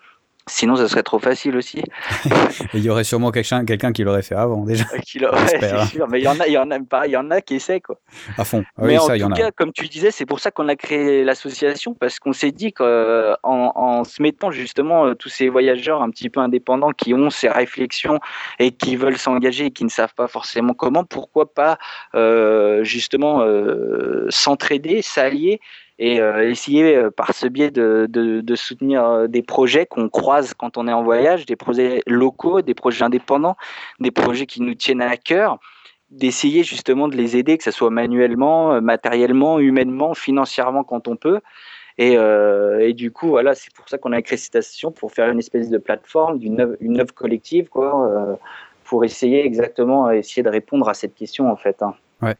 [0.47, 1.81] Sinon, ça serait trop facile aussi.
[2.75, 4.85] il y aurait sûrement quelqu'un quelqu'un qui l'aurait fait avant déjà.
[5.07, 6.07] c'est sûr.
[6.07, 7.55] Mais il y en a, il y en a pas, il y en a qui
[7.55, 7.97] essaient quoi.
[8.37, 8.63] À fond.
[8.77, 11.95] Ah mais en tout cas, comme tu disais, c'est pour ça qu'on a créé l'association
[11.95, 16.29] parce qu'on s'est dit qu'en en, se mettant justement euh, tous ces voyageurs un petit
[16.29, 18.19] peu indépendants qui ont ces réflexions
[18.59, 21.79] et qui veulent s'engager et qui ne savent pas forcément comment, pourquoi pas
[22.13, 25.59] euh, justement euh, s'entraider, s'allier
[25.97, 30.77] et euh, essayer euh, par ce biais de, soutenir euh, des projets qu'on croise quand
[30.77, 33.55] on est en voyage, des projets locaux, des projets indépendants,
[33.99, 35.59] des projets qui nous tiennent à cœur,
[36.09, 41.41] d'essayer justement de les aider, que ce soit manuellement, matériellement, humainement, financièrement quand on peut.
[41.97, 45.39] Et, du coup, voilà, c'est pour ça qu'on a créé cette association pour faire une
[45.39, 48.37] espèce de plateforme, une œuvre, collective, quoi,
[48.83, 51.81] pour essayer exactement, essayer de répondre à cette question en fait.
[51.81, 51.95] Hein.
[52.21, 52.35] Ouais.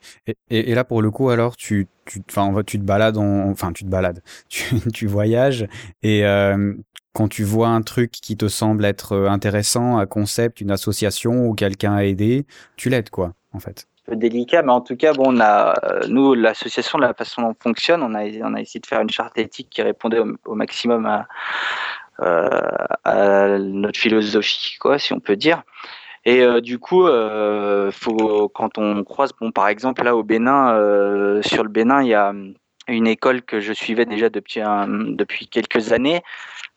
[0.50, 3.88] Et, là, pour le coup, alors, tu, tu, enfin, tu te balades, enfin, tu te
[3.90, 5.66] balades, tu, tu voyages
[6.02, 6.74] et euh,
[7.12, 11.46] quand tu vois un truc qui te semble être euh, intéressant, un concept, une association
[11.46, 13.86] ou quelqu'un à aider, tu l'aides, quoi, en fait.
[14.06, 17.42] Un peu délicat, mais en tout cas, bon, on a, euh, nous, l'association, la façon
[17.42, 20.18] dont on fonctionne, on a, on a essayé de faire une charte éthique qui répondait
[20.18, 21.26] au, au maximum à,
[23.04, 25.62] à notre philosophie, quoi, si on peut dire.
[26.26, 27.92] Et euh, du coup, euh,
[28.52, 32.14] quand on croise, bon, par exemple, là au Bénin, euh, sur le Bénin, il y
[32.14, 32.34] a
[32.88, 36.22] une école que je suivais déjà depuis, quelques années,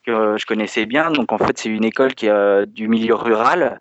[0.06, 1.10] que je connaissais bien.
[1.10, 3.80] Donc en fait, c'est une école qui est du milieu rural.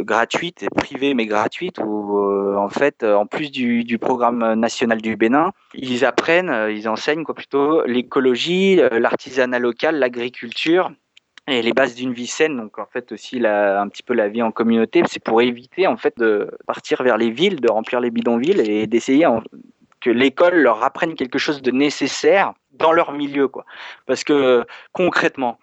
[0.00, 5.52] Gratuite, privée mais gratuite, où en fait, en plus du, du, programme national du Bénin,
[5.74, 10.90] ils apprennent, ils enseignent quoi plutôt l'écologie, l'artisanat local, l'agriculture
[11.46, 14.28] et les bases d'une vie saine, donc en fait aussi la, un petit peu la
[14.28, 18.00] vie en communauté, c'est pour éviter en fait de partir vers les villes, de remplir
[18.00, 19.26] les bidonvilles et d'essayer
[20.00, 23.64] que l'école leur apprenne quelque chose de nécessaire dans leur milieu, quoi.
[24.06, 25.58] Parce que concrètement,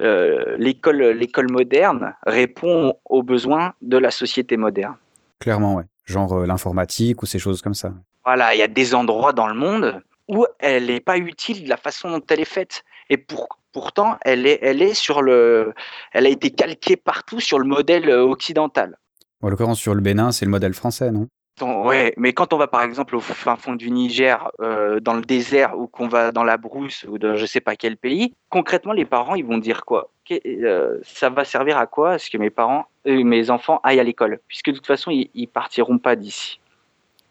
[0.00, 4.96] euh, l'école, l'école moderne répond aux besoins de la société moderne.
[5.40, 5.84] Clairement, ouais.
[6.04, 7.92] Genre euh, l'informatique ou ces choses comme ça.
[8.24, 11.68] Voilà, il y a des endroits dans le monde où elle n'est pas utile de
[11.68, 12.84] la façon dont elle est faite.
[13.10, 15.72] Et pour, pourtant, elle est, elle est sur le,
[16.12, 18.98] elle a été calquée partout sur le modèle euh, occidental.
[19.42, 21.28] En l'occurrence, sur le Bénin, c'est le modèle français, non?
[21.60, 25.22] Ouais, mais quand on va par exemple au fin fond du Niger, euh, dans le
[25.22, 28.92] désert, ou qu'on va dans la brousse ou dans je sais pas quel pays, concrètement,
[28.92, 30.10] les parents, ils vont dire quoi?
[30.46, 34.38] Euh, Ça va servir à quoi Est-ce que mes parents, mes enfants aillent à l'école?
[34.46, 36.60] Puisque de toute façon, ils, ils partiront pas d'ici.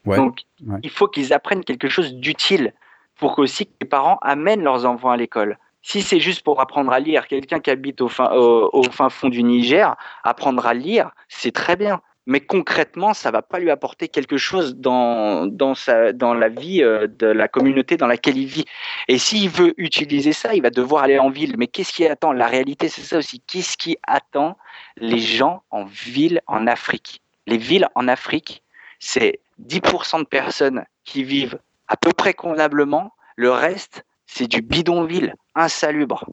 [0.05, 0.79] Ouais, Donc, ouais.
[0.83, 2.73] il faut qu'ils apprennent quelque chose d'utile
[3.15, 5.57] pour aussi que les parents amènent leurs enfants à l'école.
[5.89, 9.29] Si c'est juste pour apprendre à lire, quelqu'un qui habite au fin, au, fin fond
[9.29, 9.95] du Niger,
[10.25, 12.01] apprendre à lire, c'est très bien.
[12.25, 16.83] Mais concrètement, ça va pas lui apporter quelque chose dans, dans, sa, dans la vie
[16.83, 18.65] euh, de la communauté dans laquelle il vit.
[19.07, 21.55] Et s'il veut utiliser ça, il va devoir aller en ville.
[21.57, 22.33] Mais qu'est-ce qui attend?
[22.33, 23.41] La réalité, c'est ça aussi.
[23.47, 24.57] Qu'est-ce qui attend
[24.97, 27.21] les gens en ville en Afrique?
[27.45, 28.61] Les villes en Afrique,
[28.99, 33.13] c'est 10% de personnes qui vivent à peu près convenablement.
[33.37, 36.25] Le reste, c'est du bidonville insalubre.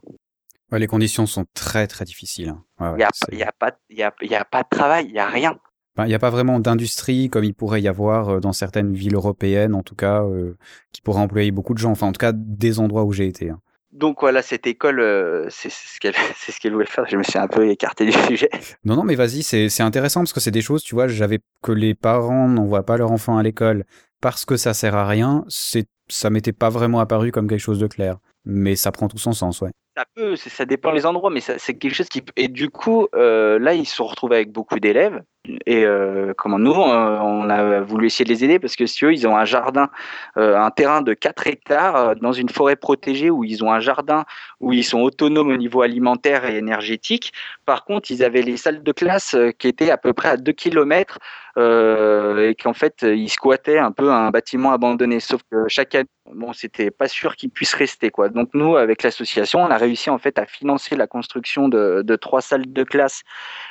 [0.71, 2.53] Ouais, les conditions sont très très difficiles.
[2.79, 5.13] Il ouais, n'y a, y a, pas, y a, y a pas de travail, il
[5.13, 5.57] n'y a rien.
[5.97, 9.15] Il n'y a pas vraiment d'industrie comme il pourrait y avoir euh, dans certaines villes
[9.15, 10.57] européennes, en tout cas, euh,
[10.91, 11.91] qui pourraient employer beaucoup de gens.
[11.91, 13.49] Enfin, en tout cas, des endroits où j'ai été.
[13.49, 13.61] Hein.
[13.93, 17.05] Donc voilà, cette école, euh, c'est ce qu'elle ce qu'elle voulait faire.
[17.07, 18.49] Je me suis un peu écarté du sujet.
[18.83, 21.71] Non, non, mais vas-y, c'est intéressant parce que c'est des choses, tu vois, j'avais que
[21.71, 23.85] les parents n'envoient pas leur enfant à l'école
[24.25, 25.45] parce que ça sert à rien.
[25.49, 28.17] C'est ça m'était pas vraiment apparu comme quelque chose de clair.
[28.43, 29.69] Mais ça prend tout son sens, ouais.
[29.95, 32.23] Ça peut, ça dépend des endroits, mais c'est quelque chose qui.
[32.35, 35.21] Et du coup, euh, là, ils se sont retrouvés avec beaucoup d'élèves.
[35.65, 39.13] Et euh, comment nous, on a voulu essayer de les aider parce que si eux,
[39.13, 39.89] ils ont un jardin,
[40.37, 43.79] euh, un terrain de 4 hectares euh, dans une forêt protégée où ils ont un
[43.79, 44.25] jardin
[44.59, 47.31] où ils sont autonomes au niveau alimentaire et énergétique.
[47.65, 50.37] Par contre, ils avaient les salles de classe euh, qui étaient à peu près à
[50.37, 51.19] 2 km
[51.57, 55.21] et qu'en fait, ils squattaient un peu un bâtiment abandonné.
[55.21, 58.27] Sauf que chaque année, bon, c'était pas sûr qu'ils puissent rester, quoi.
[58.27, 62.15] Donc nous, avec l'association, on a réussi en fait à financer la construction de, de
[62.17, 63.21] trois salles de classe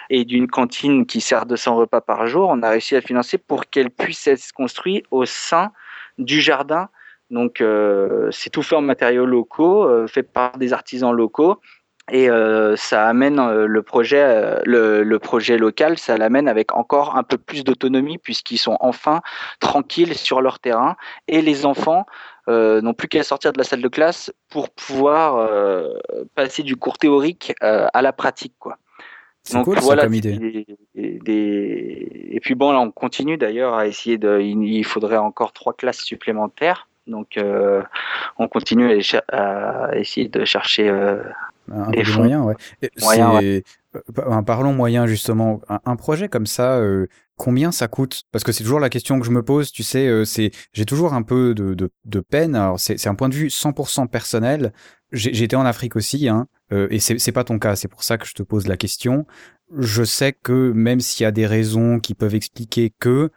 [0.08, 2.50] et d'une cantine qui sert de 100 repas par jour.
[2.50, 5.72] On a réussi à financer pour qu'elle puisse être construite au sein
[6.18, 6.88] du jardin.
[7.30, 11.60] Donc euh, c'est tout fait en matériaux locaux, euh, fait par des artisans locaux.
[12.12, 17.38] Et euh, ça amène le projet, le, projet local, ça l'amène avec encore un peu
[17.38, 19.22] plus d'autonomie puisqu'ils sont enfin
[19.58, 20.96] tranquilles sur leur terrain
[21.28, 22.04] et les enfants
[22.46, 25.48] n'ont plus qu'à sortir de la salle de classe pour pouvoir
[26.34, 28.76] passer du cours théorique à la pratique, quoi.
[29.44, 30.66] C'est cool ça comme idée.
[30.96, 34.40] Et puis bon, là, on continue d'ailleurs à essayer de.
[34.40, 36.88] Il faudrait encore trois classes supplémentaires.
[37.06, 37.82] Donc, euh,
[38.38, 38.98] on continue
[39.30, 41.22] à, essayer de chercher euh,
[41.70, 42.46] un des moyens.
[42.46, 42.90] Ouais.
[43.02, 43.62] moyens
[43.94, 45.60] euh, Parlons moyens justement.
[45.68, 46.80] Un, projet comme ça,
[47.36, 48.22] combien ça coûte?
[48.32, 49.70] Parce que c'est toujours la question que je me pose.
[49.70, 52.56] Tu sais, c'est j'ai toujours un peu de, de, de peine.
[52.56, 54.72] Alors c'est un point de vue 100% personnel.
[55.12, 57.76] J'ai été en Afrique aussi, hein, et c'est pas ton cas.
[57.76, 59.26] C'est pour ça que je te pose la question.
[59.78, 63.30] Je sais que même s'il y a des raisons qui peuvent expliquer que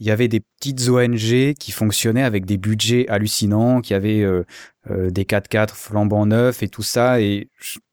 [0.00, 4.44] il y avait des petites ONG qui fonctionnaient avec des budgets hallucinants, qui avaient euh,
[4.90, 7.20] euh, des 4x4 flambant neufs et tout ça.
[7.20, 7.50] Et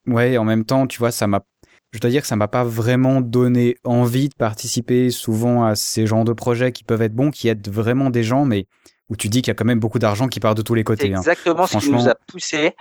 [0.08, 1.41] ouais, en même temps, tu vois, ça m'a,
[1.91, 6.08] je dois dire que ça m'a pas vraiment donné envie de participer souvent à ces
[6.08, 8.67] genres de projets qui peuvent être bons, qui aident vraiment des gens, mais
[9.10, 10.86] où tu dis qu'il y a quand même beaucoup d'argent qui part de tous les
[10.86, 11.13] côtés.
[11.13, 11.19] Hein.
[11.19, 12.73] exactement ce qui nous a poussé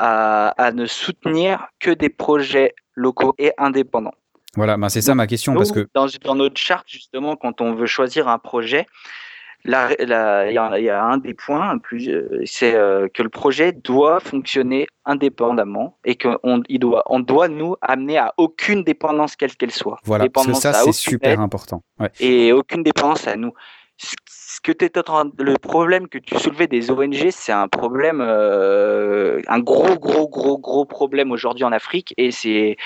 [0.00, 4.14] à, à ne soutenir que des projets locaux et indépendants.
[4.56, 5.54] Voilà, ben c'est ça ma question.
[5.54, 5.86] parce que...
[5.94, 8.86] dans, dans, notre charte, justement, quand on veut choisir un projet,
[9.64, 15.98] il y, a un des points, euh, c'est euh, que le projet doit fonctionner indépendamment
[16.04, 19.98] et qu'on doit, on doit nous amener à aucune dépendance, quelle qu'elle soit.
[20.04, 21.82] Voilà, parce que ça, c'est super important.
[22.18, 23.52] Et aucune dépendance à nous.
[23.98, 24.16] Ce
[24.58, 24.72] que
[25.38, 30.58] le problème que tu soulevais des ONG, c'est un problème, euh, un gros, gros, gros,
[30.58, 32.76] gros problème aujourd'hui en Afrique et c'est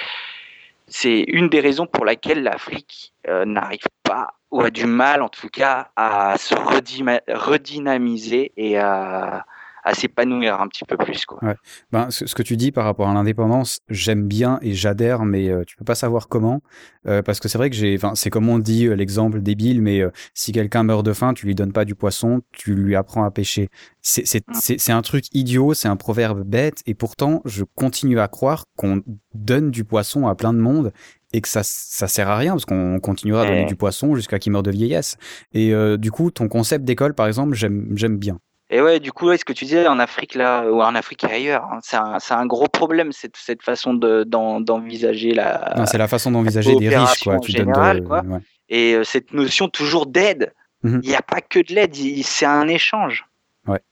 [0.86, 5.30] c'est une des raisons pour laquelle l'Afrique euh, n'arrive pas, ou a du mal en
[5.30, 9.46] tout cas, à se redynamiser et à,
[9.84, 11.26] à s'épanouir un petit peu plus.
[11.26, 11.38] Quoi.
[11.42, 11.54] Ouais.
[11.92, 15.62] Ben, ce, que tu dis par rapport à l'indépendance, j'aime bien et j'adhère, mais euh,
[15.66, 16.62] tu peux pas savoir comment,
[17.06, 19.82] euh, parce que c'est vrai que j'ai, enfin, c'est comme on dit euh, l'exemple débile,
[19.82, 22.96] mais euh, si quelqu'un meurt de faim, tu lui donnes pas du poisson, tu lui
[22.96, 23.68] apprends à pêcher.
[24.00, 28.28] C'est c'est c'est un truc idiot, c'est un proverbe bête, et pourtant je continue à
[28.28, 29.02] croire qu'on
[29.34, 30.92] donne du poisson à plein de monde
[31.34, 34.38] et que ça ça sert à rien parce qu'on continuera à donner du poisson jusqu'à
[34.38, 35.16] qu'il meure de vieillesse.
[35.52, 38.38] Et du coup, ton concept d'école, par exemple, j'aime j'aime bien.
[38.70, 41.32] Et ouais, du coup, ce que tu disais en Afrique là, ou en Afrique et
[41.32, 45.84] ailleurs, hein, c'est un, un, gros problème cette, cette façon d'envisager la.
[45.86, 47.38] C'est la façon d'envisager des riches, quoi.
[47.40, 48.22] Tu général, quoi.
[48.70, 52.46] Et euh, cette notion toujours d'aide, mmh il n'y a pas que de l'aide, c'est
[52.46, 53.26] un échange.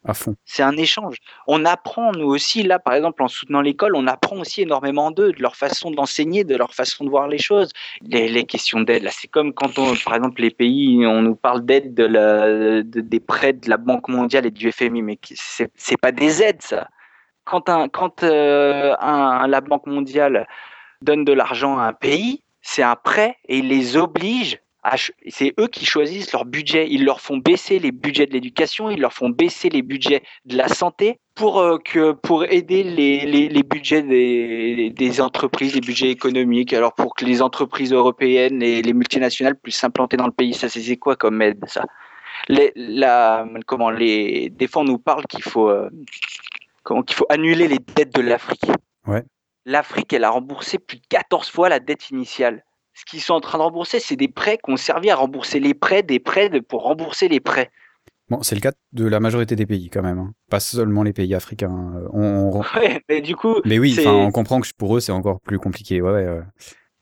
[0.05, 0.37] À fond.
[0.45, 1.17] C'est un échange.
[1.47, 5.33] On apprend, nous aussi, là, par exemple, en soutenant l'école, on apprend aussi énormément d'eux,
[5.33, 7.71] de leur façon d'enseigner, de leur façon de voir les choses.
[8.03, 11.65] Les, questions d'aide, là, c'est comme quand, on, par exemple, les pays, on nous parle
[11.65, 15.19] d'aide de des prêts de la Banque mondiale et du FMI, mais
[15.75, 16.89] c'est pas des aides, ça.
[17.45, 20.47] Quand, un, quand euh, la Banque mondiale
[21.01, 24.62] donne de l'argent à un pays, c'est un prêt et il les oblige
[25.29, 26.89] c'est eux qui choisissent leur budget.
[26.91, 30.57] Ils leur font baisser les budgets de l'éducation, ils leur font baisser les budgets de
[30.57, 35.81] la santé pour euh, que pour aider les, les, les budgets des, des, entreprises, les
[35.81, 36.73] budgets économiques.
[36.73, 40.69] Alors pour que les entreprises européennes et les multinationales puissent s'implanter dans le pays, ça
[40.69, 41.85] c'est quoi comme aide ça?
[42.49, 45.91] Les, la, comment les des fois on nous parle qu'il faut euh,
[47.07, 48.67] qu'il faut annuler les dettes de l'Afrique.
[49.07, 49.23] Ouais.
[49.65, 52.65] L'Afrique elle a remboursé plus de 14 fois la dette initiale
[52.95, 55.61] ce qu'ils sont en train de rembourser, c'est des prêts qui ont servi à rembourser
[55.61, 57.71] les prêts, des prêts pour rembourser les prêts.
[58.29, 60.33] Bon, c'est le cas de la majorité des pays quand même, hein.
[60.49, 61.95] pas seulement les pays africains.
[61.97, 62.63] Euh, on,
[63.09, 63.57] mais du coup.
[63.65, 66.01] Mais oui, on comprend que pour eux c'est encore plus compliqué.
[66.01, 66.41] Ouais, ouais,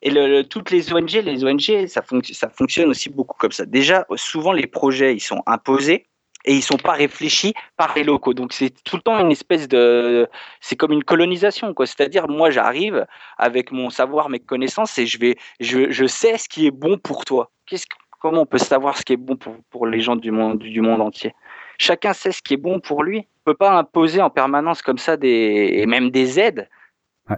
[0.02, 3.64] Et le, toutes les ONG, les ONG, ça, ça fonctionne aussi beaucoup comme ça.
[3.66, 6.06] Déjà, souvent les projets, ils sont imposés
[6.44, 8.34] et ils sont pas réfléchis par les locaux.
[8.34, 10.28] Donc c'est tout le temps une espèce de,
[10.60, 11.86] c'est comme une colonisation quoi.
[11.86, 13.06] C'est-à-dire moi j'arrive
[13.38, 16.98] avec mon savoir, mes connaissances et je vais, je, je sais ce qui est bon
[16.98, 17.50] pour toi.
[17.66, 17.86] Qu'est-ce,
[18.20, 20.80] comment on peut savoir ce qui est bon pour, pour les gens du monde, du
[20.80, 21.34] monde entier?
[21.78, 23.20] Chacun sait ce qui est bon pour lui.
[23.20, 26.68] On peut pas imposer en permanence comme ça des, et même des aides.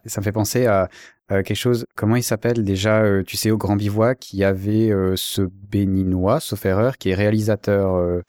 [0.05, 0.88] ça me fait penser à,
[1.29, 4.91] quelque chose, comment il s'appelle déjà, euh, tu sais, au Grand Bivouac, il y avait
[4.91, 8.21] euh, ce béninois, sauf erreur, qui est réalisateur euh,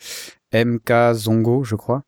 [0.54, 2.04] MK Zongo, je crois.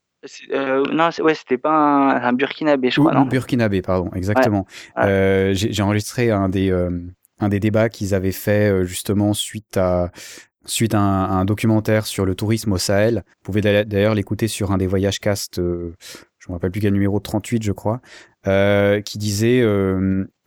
[0.52, 3.12] Euh, non, ouais, c'était pas un, Burkinabé, je crois.
[3.12, 3.26] non?
[3.26, 4.66] Burkinabé, pardon, exactement.
[4.98, 6.90] Euh, j'ai enregistré un des, euh,
[7.38, 10.10] un des débats qu'ils avaient fait justement suite à
[10.64, 13.22] suite à un, documentaire sur le tourisme au Sahel.
[13.26, 17.20] Vous pouvez d'ailleurs l'écouter sur un des voyages cast, je me rappelle plus quel numéro
[17.20, 18.00] 38, je crois,
[18.42, 19.62] qui disait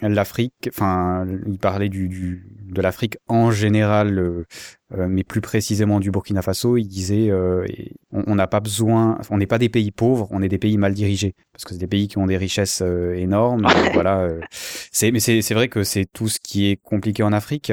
[0.02, 4.46] l'Afrique, enfin, il parlait du, du de l'Afrique en général
[4.98, 7.63] euh, mais plus précisément du Burkina Faso, il disait euh,
[8.12, 10.94] on n'a pas besoin, on n'est pas des pays pauvres, on est des pays mal
[10.96, 13.67] dirigés parce que c'est des pays qui ont des richesses euh, énormes.
[13.94, 17.71] voilà, c'est mais c'est vrai que c'est tout ce qui est compliqué en Afrique,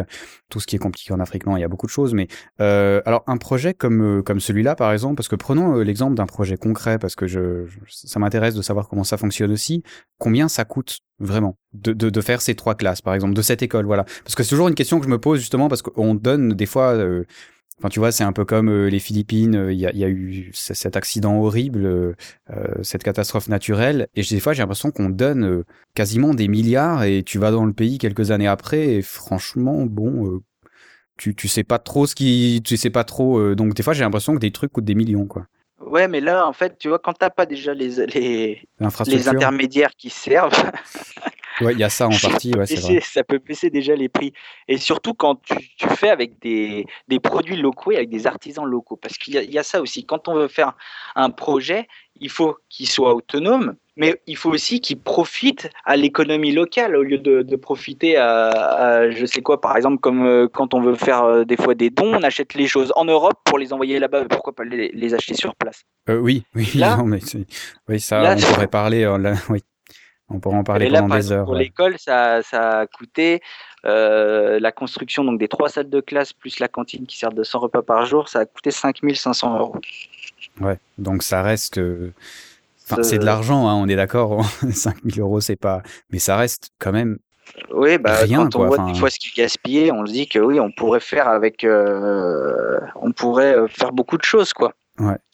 [0.51, 1.47] tout ce qui est compliqué en Afrique.
[1.47, 2.29] Non, il y a beaucoup de choses, mais
[2.59, 6.99] alors un projet comme comme celui-là par exemple, parce que prenons l'exemple d'un projet concret
[6.99, 9.83] parce que je, ça m'intéresse de savoir comment ça fonctionne aussi.
[10.19, 13.63] Combien ça coûte vraiment, de, de, de, faire ces trois classes, par exemple, de cette
[13.63, 14.05] école, voilà.
[14.25, 16.67] Parce que c'est toujours une question que je me pose justement parce qu'on donne des
[16.67, 16.93] fois.
[16.95, 17.25] Euh,
[17.79, 19.55] Enfin, tu vois, c'est un peu comme euh, les Philippines.
[19.55, 22.15] Euh, il y, a, y, a, eu cet accident horrible, euh,
[22.83, 24.09] cette catastrophe naturelle.
[24.15, 25.63] Et des fois, j'ai l'impression qu'on donne
[25.95, 28.95] quasiment des milliards et tu vas dans le pays quelques années après.
[28.95, 30.41] Et franchement, bon,
[31.19, 33.55] tu, tu sais pas trop ce qui, tu sais pas trop.
[33.55, 35.47] donc des fois, j'ai l'impression que des trucs coûtent des millions, quoi.
[35.81, 38.69] Ouais, mais là, en fait, tu vois, quand t'as pas déjà les, les,
[39.07, 40.53] les intermédiaires qui servent,
[41.61, 43.01] Ouais, il y a ça en partie, ouais, c'est vrai.
[43.01, 44.33] Ça peut baisser déjà les prix.
[44.69, 48.67] Et surtout quand tu, tu fais avec des, des, produits locaux et avec des artisans
[48.67, 48.97] locaux.
[48.97, 50.05] Parce qu'il y, y, a ça aussi.
[50.05, 50.75] Quand on veut faire
[51.15, 51.89] un projet,
[52.21, 57.03] il faut qu'il soit autonome, mais il faut aussi qu'il profite à l'économie locale au
[57.03, 60.83] lieu de, de profiter à, à, je sais quoi, par exemple, comme euh, quand on
[60.83, 63.73] veut faire euh, des fois des dons, on achète les choses en Europe pour les
[63.73, 64.27] envoyer là-bas.
[64.29, 65.83] Pourquoi pas les, les, acheter sur place?
[66.11, 67.21] Euh, Oui, oui, là, non, mais
[67.89, 69.05] oui, ça, là, on pourrait parler.
[69.05, 69.61] Là, oui.
[70.29, 71.45] On en parler pendant des heures.
[71.45, 73.41] Pour l'école, ça, ça, a coûté
[73.85, 77.45] euh, la construction donc des trois salles de classe plus la cantine qui sert de
[77.45, 79.77] 100 repas par jour, ça a coûté 5500 euros.
[80.61, 81.81] Ouais, donc ça reste.
[82.89, 84.45] Enfin, c'est de l'argent, hein, on est d'accord.
[84.73, 85.83] 5000 euros, c'est pas.
[86.11, 87.19] Mais ça reste quand même.
[87.73, 90.29] Oui, bah, rien, quand on voit des fois ce qui est gaspillé, on se dit
[90.29, 91.65] que oui, on pourrait faire avec.
[91.65, 94.73] Euh, on pourrait euh, faire beaucoup de choses, quoi.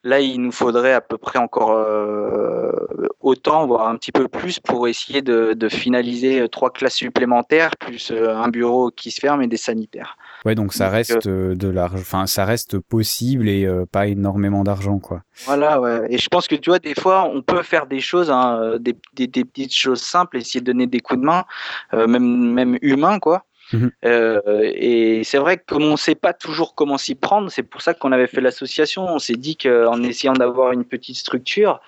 [0.05, 2.73] Là, il nous faudrait à peu près encore euh,
[3.21, 7.77] autant, voire un petit peu plus, pour essayer de, de finaliser euh, trois classes supplémentaires,
[7.77, 10.17] plus euh, un bureau qui se ferme et des sanitaires.
[10.45, 14.09] Ouais, donc ça donc, reste euh, de l'argent, enfin ça reste possible et euh, pas
[14.09, 15.23] énormément d'argent, quoi.
[15.47, 16.07] Voilà, ouais.
[16.11, 18.97] Et je pense que tu vois, des fois, on peut faire des choses, hein, des,
[19.15, 21.45] des, des, petites choses simples, essayer de donner des coups de main,
[21.95, 23.45] euh, même même humains, quoi.
[23.73, 23.89] Mmh.
[24.05, 27.63] Euh, et c'est vrai que comme on ne sait pas toujours comment s'y prendre, c'est
[27.63, 29.07] pour ça qu'on avait fait l'association.
[29.07, 31.81] On s'est dit qu'en essayant d'avoir une petite structure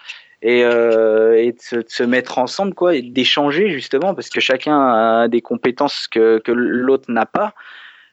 [0.42, 4.40] et, euh, et de, se, de, se, mettre ensemble, quoi, et d'échanger justement, parce que
[4.40, 4.78] chacun
[5.22, 7.54] a des compétences que, que l'autre n'a pas.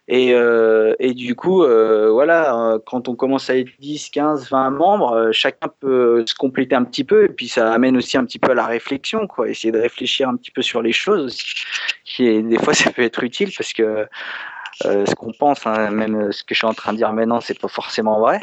[0.07, 4.69] Et, euh, et, du coup, euh, voilà, quand on commence à être 10, 15, 20
[4.71, 7.25] membres, euh, chacun peut se compléter un petit peu.
[7.25, 9.49] Et puis, ça amène aussi un petit peu à la réflexion, quoi.
[9.49, 12.25] Essayer de réfléchir un petit peu sur les choses aussi.
[12.25, 14.07] Et des fois, ça peut être utile parce que
[14.85, 17.39] euh, ce qu'on pense, hein, même ce que je suis en train de dire maintenant,
[17.41, 18.41] c'est pas forcément vrai.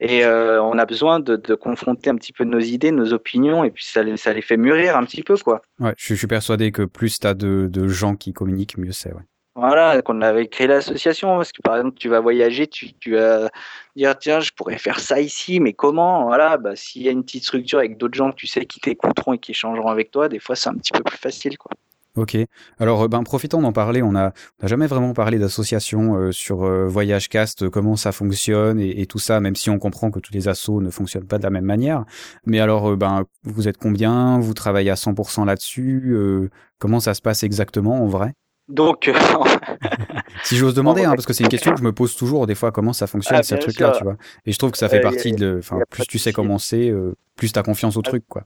[0.00, 3.70] Et euh, on a besoin de, confronter un petit peu nos idées, nos opinions, et
[3.70, 5.62] puis ça, les fait mûrir un petit peu, quoi.
[5.78, 8.92] Ouais, je, je suis persuadé que plus tu as de, de gens qui communiquent, mieux
[8.92, 9.22] c'est, ouais.
[9.56, 13.50] Voilà, qu'on avait créé l'association, parce que par exemple, tu vas voyager, tu, vas
[13.94, 16.24] dire, tiens, je pourrais faire ça ici, mais comment?
[16.24, 18.80] Voilà, bah, s'il y a une petite structure avec d'autres gens que tu sais qui
[18.80, 21.70] t'écouteront et qui échangeront avec toi, des fois, c'est un petit peu plus facile, quoi.
[22.16, 22.36] Ok.
[22.78, 24.00] Alors, ben, profitons d'en parler.
[24.00, 24.32] On n'a
[24.62, 29.04] a jamais vraiment parlé d'association euh, sur euh, Voyage Cast, euh, comment ça fonctionne et,
[29.06, 31.50] tout ça, même si on comprend que tous les assos ne fonctionnent pas de la
[31.50, 32.04] même manière.
[32.46, 34.38] Mais alors, euh, ben, vous êtes combien?
[34.38, 36.12] Vous travaillez à 100% là-dessus?
[36.14, 38.34] Euh, Comment ça se passe exactement en vrai?
[38.68, 39.14] Donc, euh,
[40.42, 42.54] si j'ose demander, hein, parce que c'est une question que je me pose toujours des
[42.54, 44.16] fois, comment ça fonctionne ah, ces trucs-là, tu vois.
[44.46, 46.88] Et je trouve que ça fait euh, partie de, enfin, plus tu sais comment c'est,
[46.88, 48.44] euh, plus t'as confiance au ah, truc, quoi.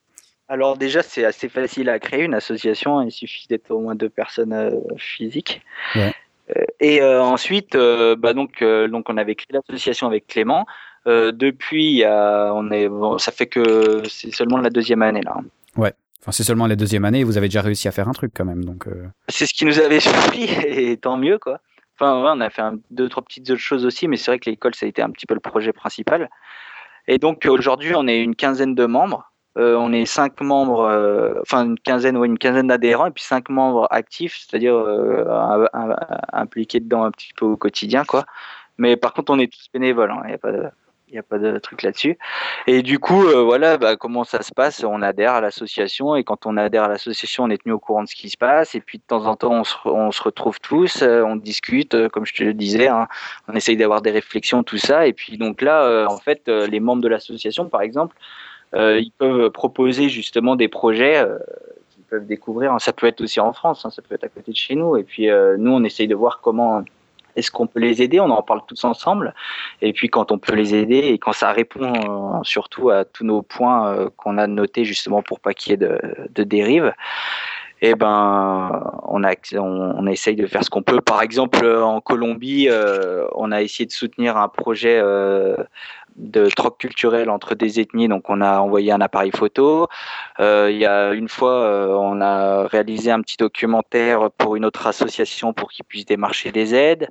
[0.48, 3.02] Alors déjà, c'est assez facile à créer une association.
[3.02, 5.60] Il suffit d'être au moins deux personnes euh, physiques.
[5.94, 6.12] Ouais.
[6.80, 10.64] et ensuite, bah donc, donc, on avait créé l'association avec Clément.
[11.04, 15.36] depuis, on est, bon, ça fait que c'est seulement la deuxième année là.
[15.76, 15.92] Ouais.
[16.20, 18.44] Enfin, c'est seulement la deuxième année vous avez déjà réussi à faire un truc quand
[18.44, 18.64] même.
[18.64, 19.06] Donc, euh...
[19.28, 21.60] C'est ce qui nous avait surpris et tant mieux quoi.
[21.94, 24.38] Enfin, ouais, on a fait un, deux, trois petites autres choses aussi, mais c'est vrai
[24.38, 26.30] que l'école, ça a été un petit peu le projet principal.
[27.08, 29.32] Et donc aujourd'hui, on est une quinzaine de membres.
[29.56, 33.24] Euh, on est cinq membres, euh, enfin une quinzaine ou une quinzaine d'adhérents, et puis
[33.24, 34.76] cinq membres actifs, c'est-à-dire
[36.32, 38.24] impliqués dedans un petit peu au quotidien, quoi.
[38.78, 40.10] Mais par contre, on est tous bénévoles.
[40.12, 40.68] Hein, n'y pas de,
[41.08, 42.18] il n'y a pas de truc là-dessus.
[42.66, 44.84] Et du coup, euh, voilà, bah, comment ça se passe?
[44.84, 48.02] On adhère à l'association et quand on adhère à l'association, on est tenu au courant
[48.02, 48.74] de ce qui se passe.
[48.74, 52.26] Et puis de temps en temps, on se, retrouve tous, euh, on discute, euh, comme
[52.26, 53.08] je te le disais, hein,
[53.48, 55.06] on essaye d'avoir des réflexions, tout ça.
[55.06, 58.16] Et puis donc là, en fait, les membres de l'association, par exemple,
[58.74, 61.26] ils peuvent proposer justement des projets
[61.90, 62.76] qu'ils peuvent découvrir.
[62.80, 64.96] Ça peut être aussi en France, hein, ça peut être à côté de chez nous.
[64.96, 65.28] Et puis
[65.58, 66.82] nous, on essaye de voir comment
[67.38, 68.20] est-ce qu'on peut les aider?
[68.20, 69.34] On en parle tous ensemble.
[69.80, 73.24] Et puis quand on peut les aider et quand ça répond euh, surtout à tous
[73.24, 75.98] nos points euh, qu'on a notés justement pour pas qu'il y ait de,
[76.34, 76.92] de dérive,
[77.80, 81.00] eh ben, on, essaye de faire ce qu'on peut.
[81.00, 85.56] Par exemple, en Colombie, euh, on a essayé de soutenir un projet euh,
[86.18, 88.08] de troc culturel entre des ethnies.
[88.08, 89.88] Donc, on a envoyé un appareil photo.
[90.40, 94.64] Euh, il y a une fois, euh, on a réalisé un petit documentaire pour une
[94.64, 97.08] autre association pour qu'ils puissent démarcher des aides.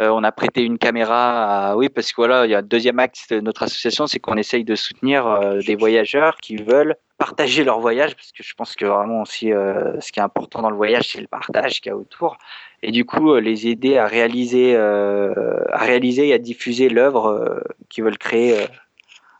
[0.00, 2.62] Euh, on a prêté une caméra à, oui, parce que voilà, il y a un
[2.62, 6.96] deuxième acte de notre association, c'est qu'on essaye de soutenir euh, des voyageurs qui veulent
[7.20, 10.70] partager leur voyage parce que je pense que vraiment aussi ce qui est important dans
[10.70, 12.38] le voyage c'est le partage qu'il y a autour
[12.82, 18.18] et du coup les aider à réaliser à réaliser et à diffuser l'œuvre qu'ils veulent
[18.18, 18.56] créer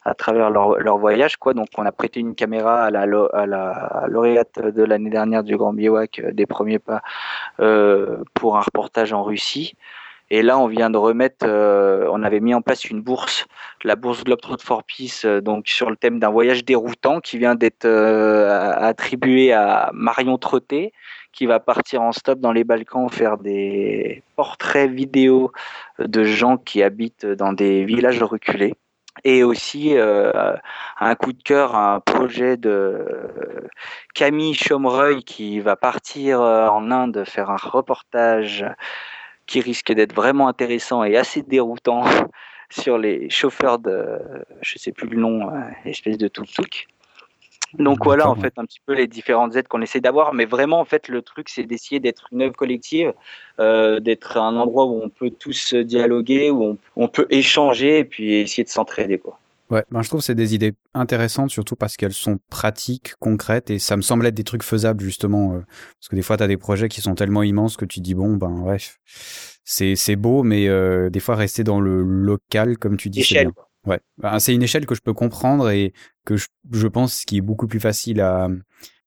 [0.05, 1.37] à travers leur, leur, voyage.
[1.37, 1.55] Quoi.
[1.55, 3.03] Donc, on a prêté une caméra à la,
[3.33, 7.03] à la lauréate de l'année dernière du Grand Biwak euh, des premiers pas
[7.61, 9.74] euh, pour un reportage en Russie.
[10.33, 13.47] Et là, on vient de remettre, euh, on avait mis en place une bourse,
[13.83, 17.57] la bourse Globetrot for Peace, euh, donc sur le thème d'un voyage déroutant qui vient
[17.57, 20.93] d'être euh, attribué à Marion Trotté,
[21.33, 25.51] qui va partir en stop dans les Balkans faire des portraits vidéo
[25.99, 28.74] de gens qui habitent dans des villages reculés.
[29.24, 33.05] Et aussi un coup de cœur un projet de
[34.14, 38.64] Camille Chomreuil qui va partir en Inde faire un reportage
[39.51, 42.05] qui risque d'être vraiment intéressant et assez déroutant
[42.71, 44.21] sur les chauffeurs de,
[44.63, 46.87] je sais plus le nom, euh, espèce de tuk-tuk.
[47.75, 50.79] Donc voilà, en fait, un petit peu les différentes aides qu'on essaie d'avoir, mais vraiment,
[50.79, 53.13] en fait, le truc, c'est d'essayer d'être une œuvre collective,
[53.59, 58.35] euh, d'être un endroit où on peut tous dialoguer, où on, peut échanger et puis
[58.35, 59.39] essayer de s'entraider, quoi.
[59.71, 63.71] Ouais, ben je trouve que c'est des idées intéressantes, surtout parce qu'elles sont pratiques, concrètes,
[63.71, 66.43] et ça me semble être des trucs faisables, justement, euh, parce que des fois, tu
[66.43, 68.99] as des projets qui sont tellement immenses que tu dis, bon, ben, bref,
[69.64, 73.53] c'est beau, mais euh, des fois, rester dans le local, comme tu dis, c'est bien.
[73.87, 75.95] Ouais, bah, c'est une échelle que je peux comprendre et
[76.27, 78.49] que je, je pense qui est beaucoup plus facile à,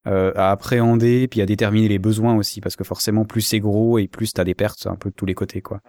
[0.07, 3.99] euh, à appréhender puis à déterminer les besoins aussi parce que forcément plus c'est gros
[3.99, 5.80] et plus t'as des pertes un peu de tous les côtés quoi.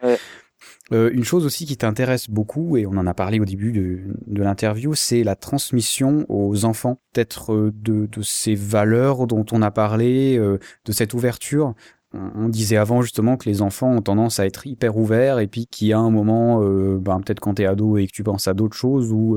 [0.93, 4.43] Euh, une chose aussi qui t'intéresse beaucoup et on en a parlé au début de,
[4.43, 10.37] l'interview, c'est la transmission aux enfants, peut-être euh, de, ces valeurs dont on a parlé,
[10.37, 11.75] euh, de cette ouverture.
[12.13, 15.67] On disait avant justement que les enfants ont tendance à être hyper ouverts et puis
[15.67, 18.55] qu'il y a un moment, ben, peut-être quand t'es ado et que tu penses à
[18.55, 19.37] d'autres choses où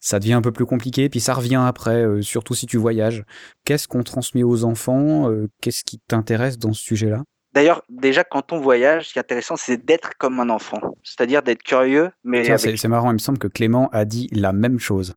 [0.00, 3.22] ça devient un peu plus compliqué, puis ça revient après, surtout si tu voyages.
[3.66, 7.22] Qu'est-ce qu'on transmet aux enfants Qu'est-ce qui t'intéresse dans ce sujet-là?
[7.56, 11.42] D'ailleurs, déjà, quand on voyage, ce qui est intéressant, c'est d'être comme un enfant, c'est-à-dire
[11.42, 12.10] d'être curieux.
[12.22, 15.14] Mais c'est marrant, il me semble que Clément a dit la même chose.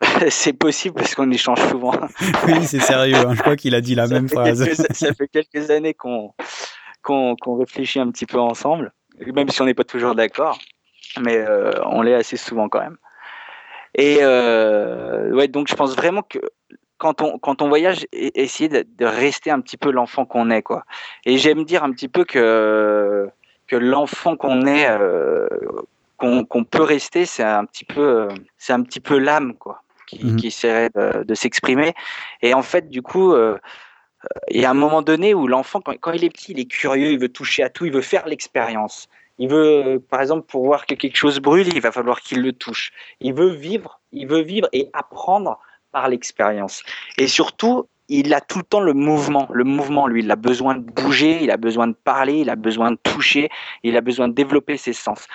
[0.30, 1.92] c'est possible parce qu'on échange souvent.
[2.46, 3.16] oui, c'est sérieux.
[3.16, 3.34] Hein.
[3.34, 4.66] Je crois qu'il a dit la même phrase.
[4.92, 6.32] ça fait quelques années qu'on
[7.58, 8.94] réfléchit un petit peu ensemble,
[9.34, 10.58] même si on n'est pas toujours d'accord,
[11.20, 12.96] mais euh, on l'est assez souvent quand même.
[13.94, 16.38] Et euh, ouais, donc je pense vraiment que
[17.04, 20.84] quand on, quand on voyage, essayer de, rester un petit peu l'enfant qu'on est, quoi.
[21.26, 23.28] Et j'aime dire un petit peu que,
[23.66, 25.46] que l'enfant qu'on est, euh,
[26.16, 30.38] qu'on peut rester, c'est un petit peu, c'est un petit peu l'âme, quoi qui, mhm.
[30.42, 31.92] essaierait de, s'exprimer.
[32.40, 33.58] Et en fait, du coup, euh,
[34.48, 37.12] il y a un moment donné où l'enfant, quand, il est petit, il est curieux,
[37.12, 39.08] il veut toucher à tout, il veut faire l'expérience.
[39.36, 42.54] Il veut, par exemple, pour voir que quelque chose brûle, il va falloir qu'il le
[42.54, 42.92] touche.
[43.20, 45.58] Il veut vivre, il veut vivre et apprendre
[45.94, 46.82] par l'expérience.
[47.18, 49.46] Et surtout, il a tout le temps le mouvement.
[49.52, 52.56] Le mouvement, lui, il a besoin de bouger, il a besoin de parler, il a
[52.56, 53.48] besoin de toucher,
[53.84, 55.28] il a besoin de développer ses sens.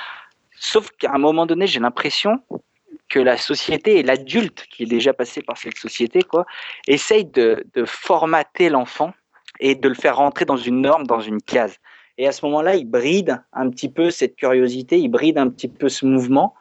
[0.59, 2.43] Sauf qu'à un moment donné, j'ai l'impression
[3.07, 6.45] que la société et l'adulte qui est déjà passé par cette société, quoi,
[6.87, 9.13] essaye de, formater l'enfant
[9.61, 11.77] et de le faire rentrer dans une norme, dans une case.
[12.17, 15.69] Et à ce moment-là, il bride un petit peu cette curiosité, il bride un petit
[15.69, 16.53] peu ce mouvement.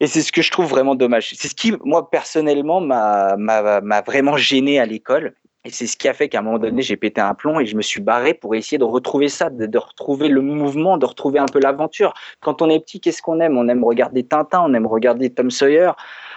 [0.00, 1.32] Et c'est ce que je trouve vraiment dommage.
[1.34, 5.34] C'est ce qui, moi, personnellement, m'a vraiment gêné à l'école.
[5.64, 7.66] Et c'est ce qui a fait qu'à un moment donné, j'ai pété un plomb et
[7.66, 11.40] je me suis barré pour essayer de retrouver ça, de, retrouver le mouvement, de retrouver
[11.40, 12.14] un peu l'aventure.
[12.40, 13.58] Quand on est petit, qu'est-ce qu'on aime?
[13.58, 15.90] On aime regarder Tintin, on aime regarder Tom Sawyer,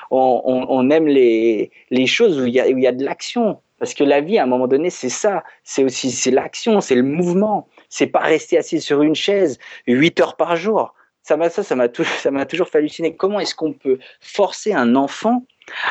[0.10, 1.70] on, aime les,
[2.08, 3.60] choses où il y a, y a de l'action.
[3.78, 5.44] Parce que la vie, à un moment donné, c'est ça.
[5.64, 7.68] C'est aussi l'action, c'est le mouvement.
[7.88, 10.96] C'est pas rester assis sur une chaise 8 heures par jour.
[11.24, 11.88] Ça m'a ça, ça m'a
[12.22, 13.16] ça m'a toujours fait halluciner.
[13.16, 15.46] Comment est-ce qu'on peut forcer un enfant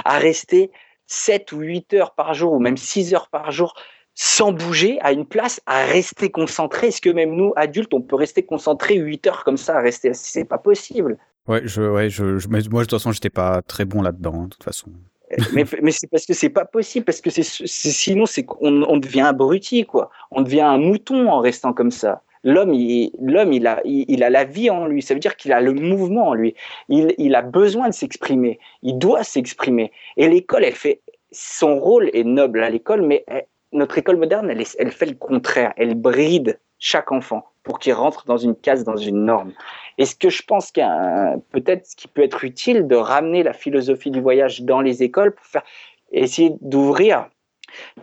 [0.05, 0.71] à rester
[1.07, 3.75] 7 ou 8 heures par jour ou même 6 heures par jour
[4.15, 6.89] sans bouger à une place, à rester concentré?
[6.89, 10.11] Est-ce que même nous, adultes, on peut rester concentré 8 heures comme ça, à rester
[10.11, 10.31] assis?
[10.33, 11.19] C'est pas possible.
[11.47, 14.51] Ouais, je, ouais, je, moi, de toute façon, j'étais pas très bon là-dedans, hein, de
[14.51, 14.91] toute façon.
[15.55, 18.97] mais, mais c'est parce que c'est pas possible, parce que c'est, sinon, c'est qu'on on
[18.99, 20.11] devient abruti, quoi.
[20.31, 22.23] On devient un mouton en restant comme ça.
[22.49, 25.03] L'homme, il, l'homme, il a, il, a la vie en lui.
[25.03, 26.55] Ça veut dire qu'il a le mouvement en lui.
[26.89, 28.59] Il, a besoin de s'exprimer.
[28.83, 29.93] Il doit s'exprimer.
[30.17, 33.27] Et l'école, elle fait son rôle est noble à l'école, mais
[33.73, 35.75] notre école moderne, elle, elle fait le contraire.
[35.77, 39.53] Elle bride chaque enfant pour qu'il rentre dans une case, dans une norme.
[39.99, 44.11] Et ce que je pense peut-être ce qui peut être utile de ramener la philosophie
[44.11, 45.65] du voyage dans les écoles pour faire
[46.13, 47.29] essayer d'ouvrir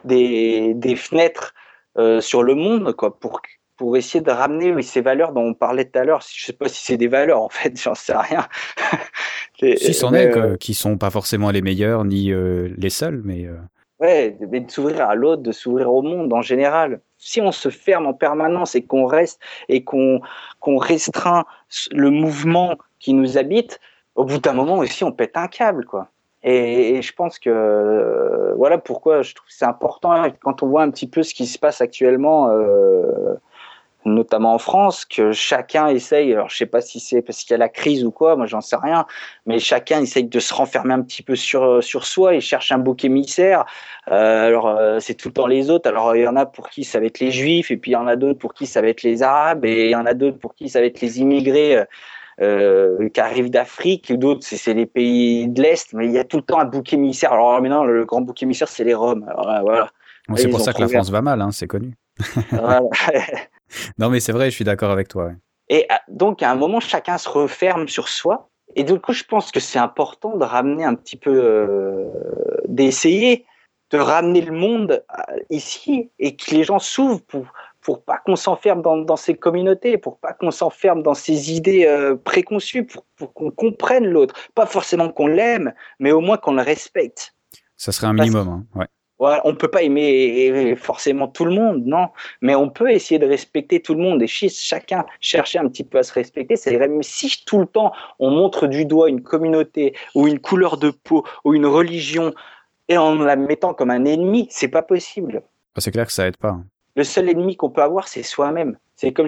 [0.04, 1.56] des, des, fenêtres
[1.98, 3.41] euh, sur le monde, quoi, pour
[3.78, 6.21] pour essayer de ramener ces valeurs dont on parlait tout à l'heure.
[6.34, 8.47] Je sais pas si c'est des valeurs, en fait, j'en sais rien.
[9.78, 13.45] si c'en est, euh, qui sont pas forcément les meilleures ni euh, les seules, mais.
[13.45, 13.57] Euh.
[13.99, 16.99] Ouais, mais de s'ouvrir à l'autre, de s'ouvrir au monde en général.
[17.17, 20.19] Si on se ferme en permanence et qu'on reste et qu'on
[20.59, 21.45] qu'on restreint
[21.91, 23.80] le mouvement qui nous habite,
[24.15, 26.09] au bout d'un moment aussi, on pète un câble, quoi.
[26.47, 30.91] Et, je pense que euh, voilà pourquoi je trouve c'est important quand on voit un
[30.91, 32.49] petit peu ce qui se passe actuellement.
[32.51, 33.34] Euh,
[34.06, 37.53] notamment en France, que chacun essaye, alors je sais pas si c'est parce qu'il y
[37.56, 39.06] a la crise ou quoi, moi j'en sais rien,
[39.47, 42.78] mais chacun essaye de se renfermer un petit peu sur, sur soi et cherche un
[42.78, 43.66] bouc émissaire.
[44.12, 46.70] Euh, alors euh, c'est tout le temps les autres, alors il y en a pour
[46.70, 48.68] qui ça va être les juifs, et puis il y en a d'autres pour qui
[48.68, 50.86] ça va être les arabes, et il y en a d'autres pour qui ça va
[50.86, 51.84] être les immigrés.
[52.41, 56.36] Euh, qui arrivent d'Afrique, d'autres c'est les pays de l'Est, mais il y a tout
[56.36, 57.32] le temps un bouc émissaire.
[57.32, 59.26] Alors maintenant, le grand bouc émissaire, c'est les Roms.
[59.30, 59.89] Alors, voilà.
[60.36, 61.93] c'est pour ça que la France va mal, hein, c'est connu.
[62.51, 62.82] voilà.
[63.97, 65.32] non, mais c'est vrai, je suis d'accord avec toi.
[65.70, 68.49] Et euh, donc, à un moment, chacun se referme sur soi.
[68.76, 72.09] Et du coup, je pense que c'est important de ramener un petit peu, euh,
[72.68, 73.45] d'essayer
[73.91, 77.45] de ramener le monde euh, ici et que les gens s'ouvrent pour,
[77.82, 81.88] pour pas qu'on s'enferme dans, dans, ces communautés, pour pas qu'on s'enferme dans ces idées
[82.24, 84.36] préconçues, pour, pour qu'on comprenne l'autre.
[84.55, 87.36] Pas forcément qu'on l'aime, mais au moins qu'on le respecte.
[87.78, 88.88] Ça serait un minimum, hein, ouais.
[89.18, 92.09] Ouais, on peut pas aimer forcément tout le monde, non,
[92.41, 95.99] mais on peut essayer de respecter tout le monde et chacun chercher un petit peu
[95.99, 96.57] à se respecter.
[96.57, 100.78] C'est même si tout le temps on montre du doigt une communauté ou une couleur
[100.78, 102.34] de peau ou une religion
[102.89, 105.41] et en la mettant comme un ennemi, c'est pas possible.
[105.76, 106.49] Ah, c'est clair que ça aide pas.
[106.49, 106.66] Hein.
[106.95, 108.78] Le seul ennemi qu'on peut avoir, c'est soi-même.
[108.95, 109.28] C'est comme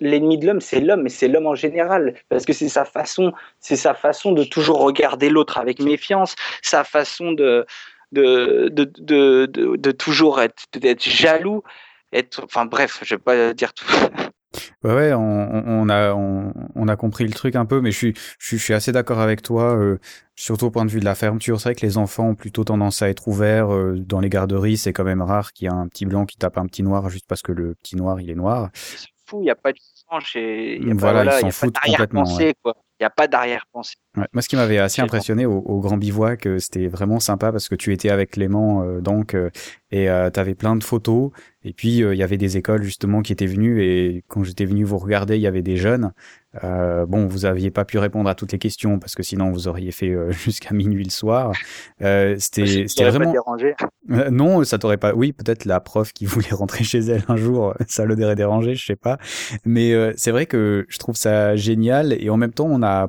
[0.00, 3.32] l'ennemi de l'homme, c'est l'homme, mais c'est l'homme en général, parce que c'est sa façon,
[3.60, 7.66] c'est sa façon de toujours regarder l'autre avec méfiance, sa façon de
[8.12, 9.46] de, de, de,
[9.76, 11.62] de, toujours être, d'être jaloux,
[12.12, 13.86] être, enfin bref, je vais pas dire tout.
[14.82, 17.96] Ouais, ouais, on, on a on, on, a compris le truc un peu, mais je
[17.96, 19.98] suis je suis, assez d'accord avec toi, euh,
[20.36, 21.60] surtout au point de vue de la fermeture.
[21.60, 24.78] C'est vrai que les enfants ont plutôt tendance à être ouverts euh, dans les garderies.
[24.78, 27.10] C'est quand même rare qu'il y ait un petit blanc qui tape un petit noir
[27.10, 28.70] juste parce que le petit noir il est noir.
[28.72, 29.78] C'est fou, il n'y a pas de
[30.34, 32.24] et il y a voilà, pas, voilà, ils s'en foutent complètement.
[32.24, 33.96] Quoi il n'y a pas d'arrière-pensée.
[34.16, 34.26] Ouais.
[34.32, 37.74] Moi, ce qui m'avait assez impressionné au, au, Grand Bivouac, c'était vraiment sympa parce que
[37.74, 39.50] tu étais avec Clément, euh, donc, euh,
[39.90, 41.30] et euh, tu avais plein de photos.
[41.64, 43.82] Et puis, il y avait des écoles justement qui étaient venues.
[43.82, 46.12] Et quand j'étais venu vous regarder, il y avait des jeunes.
[46.62, 49.90] bon, vous aviez pas pu répondre à toutes les questions parce que sinon vous auriez
[49.90, 51.52] fait jusqu'à minuit le soir.
[51.98, 53.32] c'était vraiment.
[53.32, 53.74] dérangé.
[54.08, 55.14] non, ça t'aurait pas.
[55.14, 58.86] Oui, peut-être la prof qui voulait rentrer chez elle un jour, ça l'aurait dérangé, je
[58.86, 59.18] sais pas.
[59.64, 63.08] Mais c'est vrai que je trouve ça génial et en même temps, on a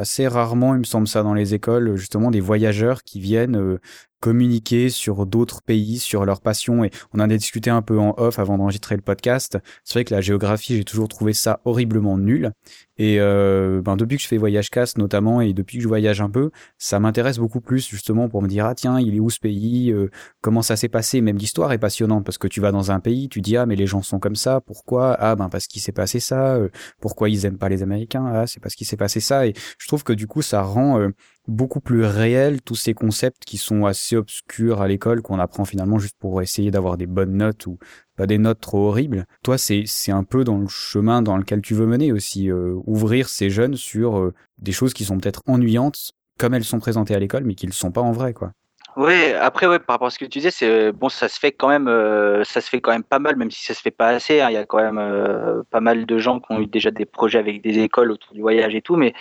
[0.00, 3.80] assez rarement, il me semble ça, dans les écoles, justement, des voyageurs qui viennent euh,
[4.20, 6.84] communiquer sur d'autres pays, sur leur passion.
[6.84, 9.58] Et on en a discuté un peu en off avant d'enregistrer le podcast.
[9.84, 12.52] C'est vrai que la géographie, j'ai toujours trouvé ça horriblement nul.
[13.00, 16.20] Et euh, ben depuis que je fais voyage casse notamment et depuis que je voyage
[16.20, 19.30] un peu, ça m'intéresse beaucoup plus justement pour me dire ah tiens il est où
[19.30, 20.10] ce pays, euh,
[20.42, 21.22] comment ça s'est passé?
[21.22, 23.74] Même l'histoire est passionnante parce que tu vas dans un pays, tu dis ah mais
[23.74, 25.16] les gens sont comme ça, pourquoi?
[25.18, 26.56] Ah ben parce qu'il s'est passé ça.
[26.56, 26.68] Euh,
[27.00, 28.26] pourquoi ils aiment pas les Américains?
[28.26, 29.46] Ah c'est parce qu'il s'est passé ça.
[29.46, 31.08] Et je trouve que du coup ça rend
[31.48, 35.98] beaucoup plus réel tous ces concepts qui sont assez obscurs à l'école qu'on apprend finalement
[35.98, 37.78] juste pour essayer d'avoir des bonnes notes ou
[38.20, 39.24] pas des notes trop horribles.
[39.42, 43.30] Toi, c'est un peu dans le chemin dans lequel tu veux mener aussi, euh, ouvrir
[43.30, 47.18] ces jeunes sur euh, des choses qui sont peut-être ennuyantes comme elles sont présentées à
[47.18, 48.52] l'école, mais qui ne le sont pas en vrai, quoi.
[48.96, 51.68] Oui, après par rapport à ce que tu disais, c'est bon, ça se fait quand
[51.68, 54.08] même, euh, ça se fait quand même pas mal, même si ça se fait pas
[54.08, 54.40] assez.
[54.40, 54.50] Hein.
[54.50, 57.38] Il y a quand même pas mal de gens qui ont eu déjà des projets
[57.38, 59.14] avec des écoles autour du voyage et tout, mais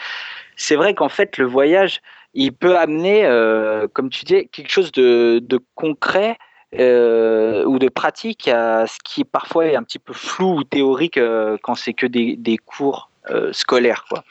[0.57, 2.01] c'est vrai qu'en fait le voyage,
[2.33, 5.41] il peut amener, euh, comme tu dis, quelque chose de,
[5.75, 6.37] concret
[6.77, 11.17] euh, ou de pratique à ce qui parfois est un petit peu flou ou théorique
[11.17, 13.09] euh, quand c'est que des, cours
[13.51, 14.05] scolaires.
[14.09, 14.23] Quoi.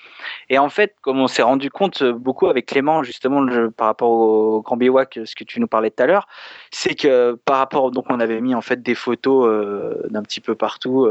[0.51, 4.61] Et en fait, comme on s'est rendu compte beaucoup avec Clément, justement, par rapport au
[4.61, 6.27] Grand Biwak, ce que tu nous parlais tout à l'heure,
[6.73, 10.57] c'est que par rapport, donc on avait mis en fait des photos d'un petit peu
[10.57, 11.07] partout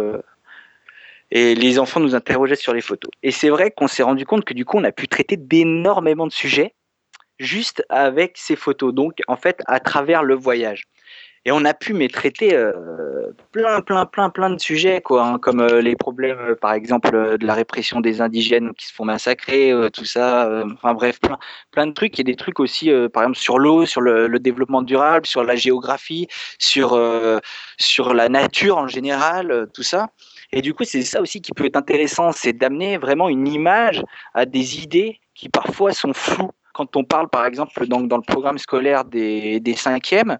[1.32, 3.11] et les enfants nous interrogeaient sur les photos.
[3.23, 6.28] Et c'est vrai qu'on s'est rendu compte que du coup, on a pu traiter d'énormément
[6.28, 6.73] de sujets
[7.39, 10.86] juste avec ces photos, donc en fait à travers le voyage.
[11.48, 12.74] Et on a pu mais traiter euh,
[13.54, 17.38] plein, plein, plein, plein de sujets, quoi, hein, comme euh, les problèmes, euh, par exemple,
[17.38, 20.66] de la répression des indigènes qui se font massacrer, tout ça.
[20.74, 21.39] enfin bref, plein,
[21.72, 22.20] plein de trucs.
[22.20, 25.56] A des trucs aussi, par exemple, sur l'eau, sur le, le, développement durable, sur la
[25.56, 26.28] géographie,
[26.60, 27.00] sur,
[27.78, 30.10] sur la nature en général, tout ça.
[30.52, 34.04] Et du coup, c'est ça aussi qui peut être intéressant, c'est d'amener vraiment une image
[34.34, 38.59] à des idées qui parfois sont floues quand on parle, par exemple, dans, le programme
[38.59, 40.38] scolaire des, des cinquièmes,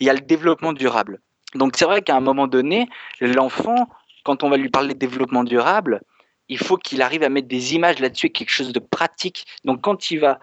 [0.00, 1.18] il y a le développement durable.
[1.54, 2.88] Donc c'est vrai qu'à un moment donné,
[3.22, 3.88] l'enfant,
[4.22, 6.02] quand on va lui parler de développement durable,
[6.48, 9.46] il faut qu'il arrive à mettre des images là-dessus, quelque chose de pratique.
[9.64, 10.38] Donc quand il va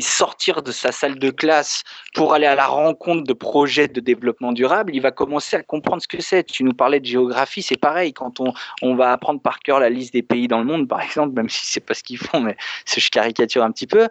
[0.00, 1.82] sortir de sa salle de classe
[2.14, 6.00] pour aller à la rencontre de projets de développement durable, il va commencer à comprendre
[6.02, 6.44] ce que c'est.
[6.44, 8.12] Tu nous parlais de géographie, c'est pareil.
[8.14, 11.02] Quand on, on va apprendre par cœur la liste des pays dans le monde, par
[11.02, 12.56] exemple, même si c'est pas ce qu'ils font, mais
[12.96, 14.04] je caricature un petit peu,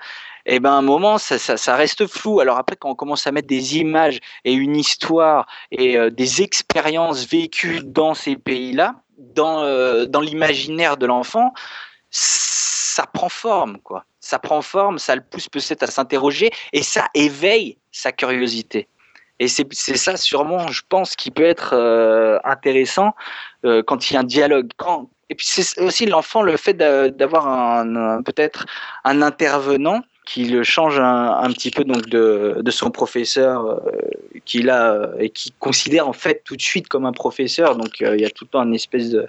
[0.47, 2.39] et eh ben à un moment ça, ça, ça, reste flou.
[2.39, 6.43] Alors après quand on commence à mettre des images et une histoire et euh, des
[6.43, 11.53] expériences vécues dans ces pays-là, dans euh, dans l'imaginaire de l'enfant,
[12.09, 14.05] ça prend forme quoi.
[14.19, 18.87] Ça prend forme, ça le pousse peut-être à s'interroger et ça éveille sa curiosité.
[19.39, 23.13] Et c'est ça sûrement, je pense, qui peut être euh, intéressant
[23.85, 24.69] quand il y a un dialogue.
[25.29, 28.65] Et puis c'est aussi l'enfant, le fait d'avoir un, peut-être
[29.03, 33.79] un intervenant qui le change un, petit peu donc de, de son professeur euh,
[34.43, 37.77] qu'il a euh, et qui considère en fait tout de suite comme un professeur.
[37.77, 39.27] Donc euh, il y a tout le temps une espèce de,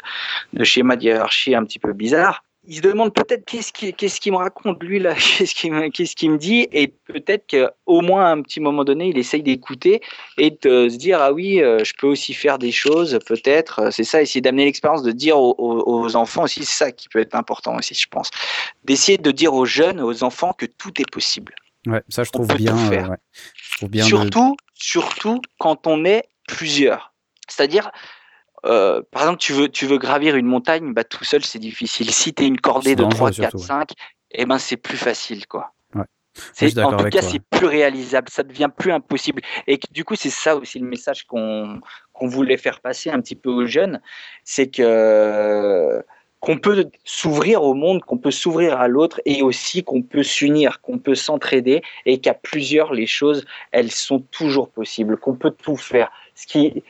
[0.54, 4.28] de schéma de hiérarchie un petit peu bizarre il se demande peut-être qu'est-ce qui qu'est-ce
[4.30, 8.26] me raconte lui là, qu'est-ce qu'il me qu'est-ce qu'il me dit et peut-être qu'au moins
[8.26, 10.00] à un petit moment donné, il essaye d'écouter
[10.38, 13.90] et de se dire ah oui, euh, je peux aussi faire des choses peut-être.
[13.92, 17.34] C'est ça, essayer d'amener l'expérience, de dire aux, enfants aussi, c'est ça qui peut être
[17.34, 18.30] important aussi, je pense,
[18.84, 21.54] d'essayer de dire aux jeunes, aux enfants que tout est possible.
[21.86, 22.76] Ouais, ça je trouve bien.
[22.76, 23.16] Euh, ouais.
[23.54, 27.12] je trouve bien surtout, surtout quand on est plusieurs.
[27.48, 27.90] C'est-à-dire,
[28.64, 32.10] euh, par exemple, tu veux, tu veux gravir une montagne, bah, tout seul, c'est difficile.
[32.10, 33.90] Si tu es une cordée de 3, 4, 5,
[34.32, 35.46] eh ben, c'est plus facile.
[35.46, 35.72] Quoi.
[36.52, 39.42] C'est, en tout cas, c'est plus réalisable, ça devient plus impossible.
[39.66, 41.80] Et du coup, c'est ça aussi le message qu'on,
[42.12, 44.00] qu'on voulait faire passer un petit peu aux jeunes,
[44.44, 46.02] c'est que
[46.40, 50.80] qu'on peut s'ouvrir au monde, qu'on peut s'ouvrir à l'autre et aussi qu'on peut s'unir,
[50.80, 55.76] qu'on peut s'entraider et qu'à plusieurs les choses, elles sont toujours possibles, qu'on peut tout
[55.76, 56.10] faire.
[56.34, 56.84] Ce qui,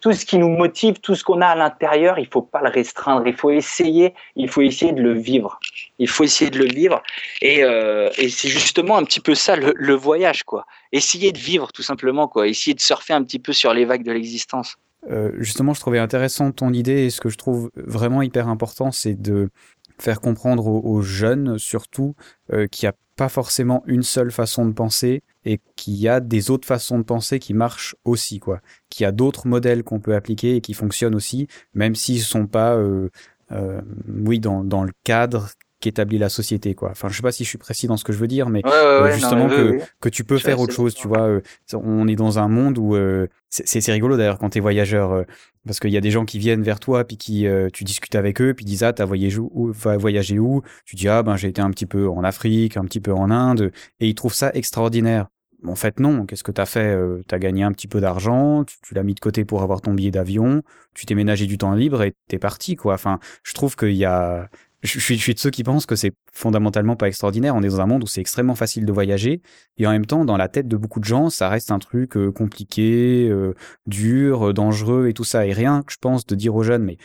[0.00, 2.68] tout ce qui nous motive, tout ce qu'on a à l'intérieur, il faut pas le
[2.68, 3.26] restreindre.
[3.26, 5.58] Il faut essayer, il faut essayer de le vivre.
[5.98, 7.02] Il faut essayer de le vivre.
[7.42, 10.66] Et, euh, c'est justement un petit peu ça le, voyage, quoi.
[10.92, 12.46] Essayer de vivre, tout simplement, quoi.
[12.46, 14.76] Essayer de surfer un petit peu sur les vagues de l'existence.
[15.10, 18.90] Euh, justement, je trouvais intéressant ton idée et ce que je trouve vraiment hyper important,
[18.90, 19.50] c'est de
[19.98, 22.14] faire comprendre aux, aux jeunes, surtout,
[22.52, 26.20] euh, qu'il n'y a pas forcément une seule façon de penser et qu'il y a
[26.20, 28.60] des autres façons de penser qui marchent aussi, quoi.
[28.90, 32.46] Qu'il y a d'autres modèles qu'on peut appliquer et qui fonctionnent aussi, même s'ils sont
[32.46, 33.08] pas, euh,
[33.52, 35.48] euh, oui, dans, dans le cadre
[35.80, 36.90] qu'établit la société quoi.
[36.90, 38.62] Enfin, je sais pas si je suis précis dans ce que je veux dire, mais
[38.64, 41.28] euh, justement que, que tu peux faire autre chose, tu vois.
[41.28, 41.40] Euh,
[41.74, 45.24] on est dans un monde où euh, c'est rigolo d'ailleurs quand t'es voyageur,
[45.66, 48.40] parce qu'il y a des gens qui viennent vers toi puis qui tu discutes avec
[48.40, 50.62] eux puis disent ah t'as voyagé où, voyagé où?
[50.84, 53.30] Tu dis ah ben j'ai été un petit peu en Afrique, un petit peu en
[53.30, 53.70] Inde,
[54.00, 55.28] et ils trouvent ça extraordinaire.
[55.68, 56.26] En fait, non.
[56.26, 59.20] Qu'est-ce que t'as fait euh, T'as gagné un petit peu d'argent, tu, l'as mis de
[59.20, 60.62] côté pour avoir ton billet d'avion,
[60.94, 62.94] tu t'es ménagé du temps libre et t'es parti, quoi.
[62.94, 64.48] Enfin, je trouve qu'il y a,
[64.82, 67.54] je, suis, je suis de ceux qui pensent que c'est fondamentalement pas extraordinaire.
[67.54, 69.42] On est dans un monde où c'est extrêmement facile de voyager
[69.78, 72.16] et en même temps, dans la tête de beaucoup de gens, ça reste un truc
[72.16, 73.54] euh, compliqué, euh,
[73.86, 75.46] dur, dangereux et tout ça.
[75.46, 76.98] Et rien que je pense de dire aux jeunes, mais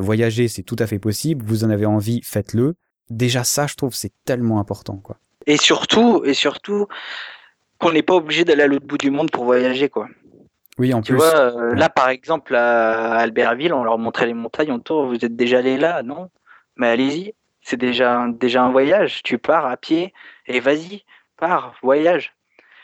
[0.00, 1.44] voyager, c'est tout à fait possible.
[1.46, 2.74] Vous en avez envie, faites-le.
[3.08, 5.20] Déjà ça, je trouve, c'est tellement important, quoi.
[5.46, 6.88] Et surtout, et surtout,
[7.78, 10.08] qu'on n'est pas obligé d'aller à l'autre bout du monde pour voyager, quoi.
[10.78, 11.18] Oui, en tu plus.
[11.18, 15.06] Vois, euh, là, par exemple, à Albertville, on leur montrait les montagnes autour.
[15.06, 16.30] Vous êtes déjà allé là, non?
[16.76, 17.34] Mais allez-y.
[17.62, 19.22] C'est déjà, déjà un voyage.
[19.22, 20.12] Tu pars à pied
[20.46, 21.04] et vas-y,
[21.36, 22.34] pars, voyage.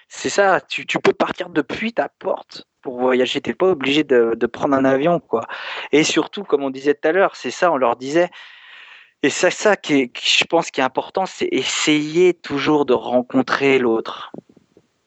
[0.08, 0.60] C'est ça.
[0.60, 3.40] Tu, tu, peux partir depuis ta porte pour voyager.
[3.40, 5.46] T'es pas obligé de, de, prendre un avion, quoi.
[5.92, 7.70] Et surtout, comme on disait tout à l'heure, c'est ça.
[7.70, 8.30] On leur disait.
[9.22, 13.78] Et c'est ça qui, qui, je pense, qui est important, c'est essayer toujours de rencontrer
[13.78, 14.32] l'autre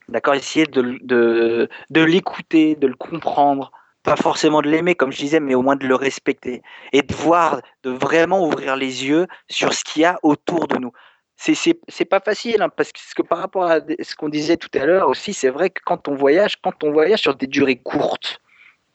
[0.10, 3.72] D'accord Essayer de, de, l'écouter, de le comprendre,
[4.04, 6.62] pas forcément de l'aimer, comme je disais, mais au moins de le respecter.
[6.94, 10.78] Et de voir, de vraiment ouvrir les yeux sur ce qu'il y a autour de
[10.78, 10.92] nous.
[11.38, 15.10] C'est, pas facile, hein, parce que, par rapport à ce qu'on disait tout à l'heure
[15.10, 18.40] aussi, c'est vrai que quand on voyage, quand on voyage sur des durées courtes,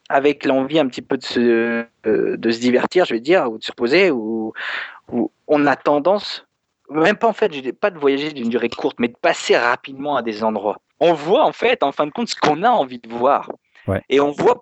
[0.08, 3.58] avec l'envie un petit peu de se, euh, de se divertir, je vais dire, ou
[3.58, 4.52] de se reposer, ou
[5.48, 6.46] on a tendance,
[6.88, 10.22] même pas en fait, pas de voyager d'une durée courte, mais de passer rapidement à
[10.22, 13.09] des endroits on voit en fait, en fin de compte, ce qu'on a envie de
[13.09, 13.51] voir.
[14.09, 14.61] Et on voit,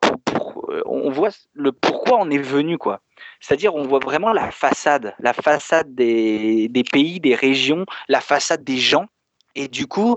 [0.71, 3.01] euh, on voit le pourquoi on est venu, quoi.
[3.41, 8.79] C'est-à-dire, on voit vraiment la façade, la façade des, pays, des régions, la façade des
[8.79, 9.07] gens.
[9.55, 10.17] Et du coup,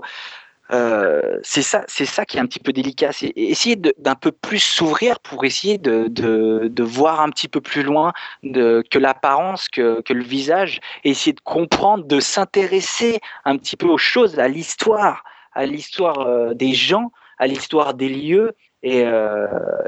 [0.72, 3.12] euh, c'est ça, c'est ça qui est un petit peu délicat.
[3.12, 7.82] C'est essayer d'un peu plus s'ouvrir pour essayer de, de, voir un petit peu plus
[7.82, 8.12] loin
[8.42, 13.76] de, que l'apparence, que, que le visage, et essayer de comprendre, de s'intéresser un petit
[13.76, 19.02] peu aux choses, à l'histoire, à l'histoire euh, des gens, à l'histoire des lieux, et,
[19.04, 19.46] euh,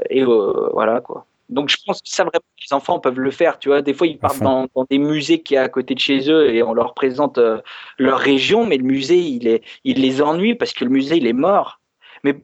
[0.09, 1.25] et euh, voilà quoi.
[1.49, 3.81] Donc je pense que ça vraiment les enfants peuvent le faire, tu vois.
[3.81, 6.63] Des fois ils partent dans, des musées qui est à côté de chez eux et
[6.63, 7.59] on leur présente euh,
[7.99, 11.27] leur région, mais le musée il est, il les ennuie parce que le musée il
[11.27, 11.79] est mort.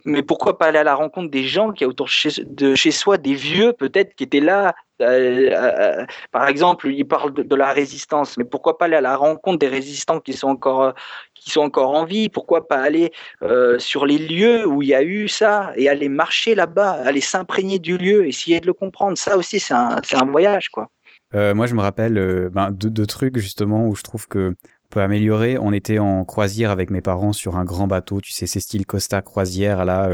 [0.05, 2.07] Mais, pourquoi pas aller à la rencontre des gens qui a autour
[2.37, 7.33] de chez soi, des vieux peut-être qui étaient là euh, euh, par exemple, il parle
[7.33, 10.93] de, la résistance, mais pourquoi pas aller à la rencontre des résistants qui sont encore,
[11.33, 12.29] qui sont encore en vie?
[12.29, 13.11] Pourquoi pas aller
[13.41, 17.21] euh, sur les lieux où il y a eu ça et aller marcher là-bas, aller
[17.21, 19.17] s'imprégner du lieu, essayer de le comprendre?
[19.17, 20.89] Ça aussi, c'est un, un, voyage, quoi.
[21.33, 24.53] moi, je me rappelle ben, deux, trucs justement où je trouve que
[24.91, 25.57] peut améliorer.
[25.57, 28.85] On était en croisière avec mes parents sur un grand bateau, tu sais, c'est style
[28.85, 30.09] Costa croisière là,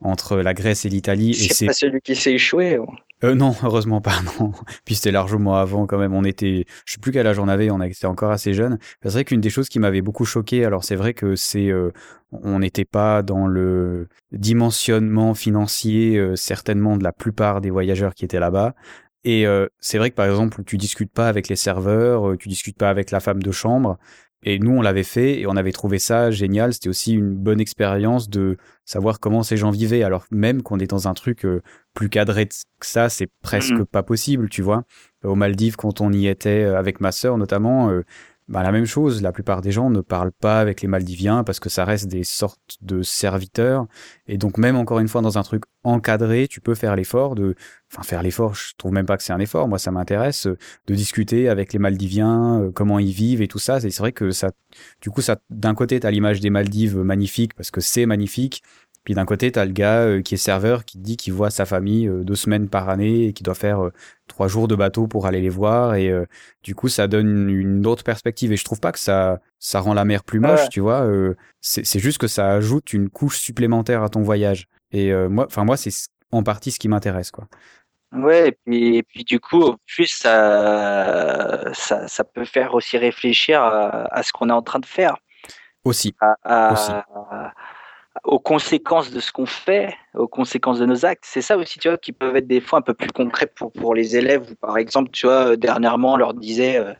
[0.00, 1.34] entre la Grèce et l'Italie.
[1.34, 2.78] C'est pas celui qui s'est échoué.
[3.24, 4.52] Euh, non, heureusement pas, non.
[4.84, 6.14] Puis c'était largement avant quand même.
[6.14, 8.78] On était, je sais plus quel âge on avait, on était encore assez jeunes.
[9.02, 11.90] C'est vrai qu'une des choses qui m'avait beaucoup choqué, alors c'est vrai que c'est, euh,
[12.30, 18.24] on n'était pas dans le dimensionnement financier euh, certainement de la plupart des voyageurs qui
[18.24, 18.74] étaient là-bas.
[19.28, 22.78] Et euh, c'est vrai que par exemple, tu discutes pas avec les serveurs, tu discutes
[22.78, 23.98] pas avec la femme de chambre.
[24.44, 26.72] Et nous, on l'avait fait et on avait trouvé ça génial.
[26.72, 30.04] C'était aussi une bonne expérience de savoir comment ces gens vivaient.
[30.04, 31.60] Alors même qu'on est dans un truc euh,
[31.92, 32.54] plus cadré que
[32.86, 34.84] ça, c'est presque mmh pas possible, tu vois.
[35.24, 38.04] Aux Maldives, quand on y était euh, avec ma sœur notamment, euh,
[38.48, 41.60] bah, la même chose, la plupart des gens ne parlent pas avec les Maldiviens parce
[41.60, 43.86] que ça reste des sortes de serviteurs.
[44.26, 47.54] Et donc même encore une fois dans un truc encadré, tu peux faire l'effort de,
[47.92, 50.46] enfin faire l'effort, je trouve même pas que c'est un effort, moi ça m'intéresse
[50.86, 53.80] de discuter avec les Maldiviens, euh, comment ils vivent et tout ça.
[53.80, 54.50] C'est vrai que ça,
[55.02, 58.62] du coup ça, d'un côté t'as l'image des Maldives magnifique parce que c'est magnifique,
[59.08, 61.48] puis d'un côté, tu as le gars euh, qui est serveur qui dit qu'il voit
[61.48, 63.92] sa famille euh, deux semaines par année et qui doit faire euh,
[64.26, 65.94] trois jours de bateau pour aller les voir.
[65.94, 66.12] Et
[66.62, 68.52] du coup, ça donne une autre perspective.
[68.52, 71.08] Et je trouve pas que ça, ça rend la mer plus moche, tu vois.
[71.62, 74.66] c'est juste que ça ajoute une couche supplémentaire à ton voyage.
[74.92, 75.90] Et moi, enfin moi, c'est
[76.30, 77.48] en partie ce qui m'intéresse, quoi.
[78.12, 83.62] Ouais, et puis, et puis du coup, plus ça, ça, ça peut faire aussi réfléchir
[83.62, 85.16] à, ce qu'on est en train de faire.
[85.82, 86.14] Aussi.
[86.44, 86.92] aussi
[88.24, 91.24] aux conséquences de ce qu'on fait, aux conséquences de nos actes.
[91.26, 93.72] C'est ça aussi, tu vois, qui peuvent être des fois un peu plus concrets pour,
[93.72, 94.54] pour les élèves.
[94.56, 96.92] Par exemple, tu vois, dernièrement, on leur disait, euh,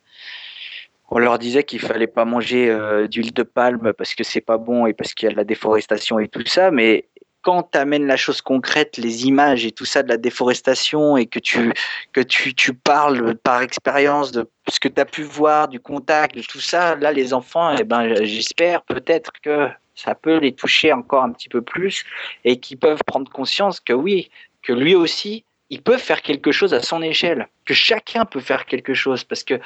[1.10, 4.86] on disait qu'il fallait pas manger euh, d'huile de palme parce que c'est pas bon
[4.86, 6.70] et parce qu'il y a de la déforestation et tout ça.
[6.70, 7.08] Mais
[7.42, 11.26] quand tu amènes la chose concrète, les images et tout ça de la déforestation et
[11.26, 11.72] que tu,
[12.12, 16.36] que tu, tu parles par expérience de ce que tu as pu voir, du contact,
[16.36, 19.68] de tout ça, là, les enfants, eh ben, j'espère peut-être que
[19.98, 22.04] ça peut les toucher encore un petit peu plus
[22.44, 24.30] et qu'ils peuvent prendre conscience que oui,
[24.62, 28.64] que lui aussi, il peut faire quelque chose à son échelle, que chacun peut faire
[28.66, 29.60] quelque chose parce que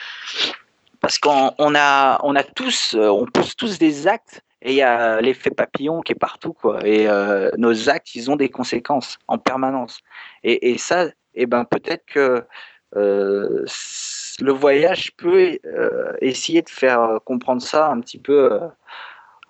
[1.01, 4.83] parce qu'on a on a tous euh, on pose tous des actes et il y
[4.83, 6.81] a l'effet papillon qui est partout quoi.
[6.87, 10.01] Et euh, nos actes ils ont des conséquences en permanence.
[10.45, 12.45] Et, et ça et eh ben peut-être que
[12.97, 13.65] euh,
[14.41, 15.59] le voyage peut
[16.21, 18.61] essayer de faire comprendre ça un petit peu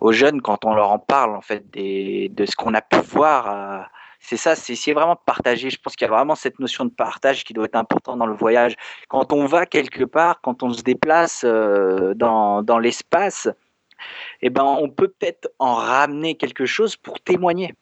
[0.02, 3.40] aux jeunes quand on leur en parle en fait de ce qu'on a pu voir.
[3.50, 3.82] Euh,
[4.18, 5.70] c'est ça, c'est essayer vraiment de partager.
[5.70, 8.26] Je pense qu'il y a vraiment cette notion de partage qui doit être importante dans
[8.26, 8.74] le voyage.
[9.08, 13.48] Quand on va quelque part, quand on se déplace euh, dans, dans l'espace,
[14.40, 17.72] eh ben, on peut peut-être en ramener quelque chose pour témoigner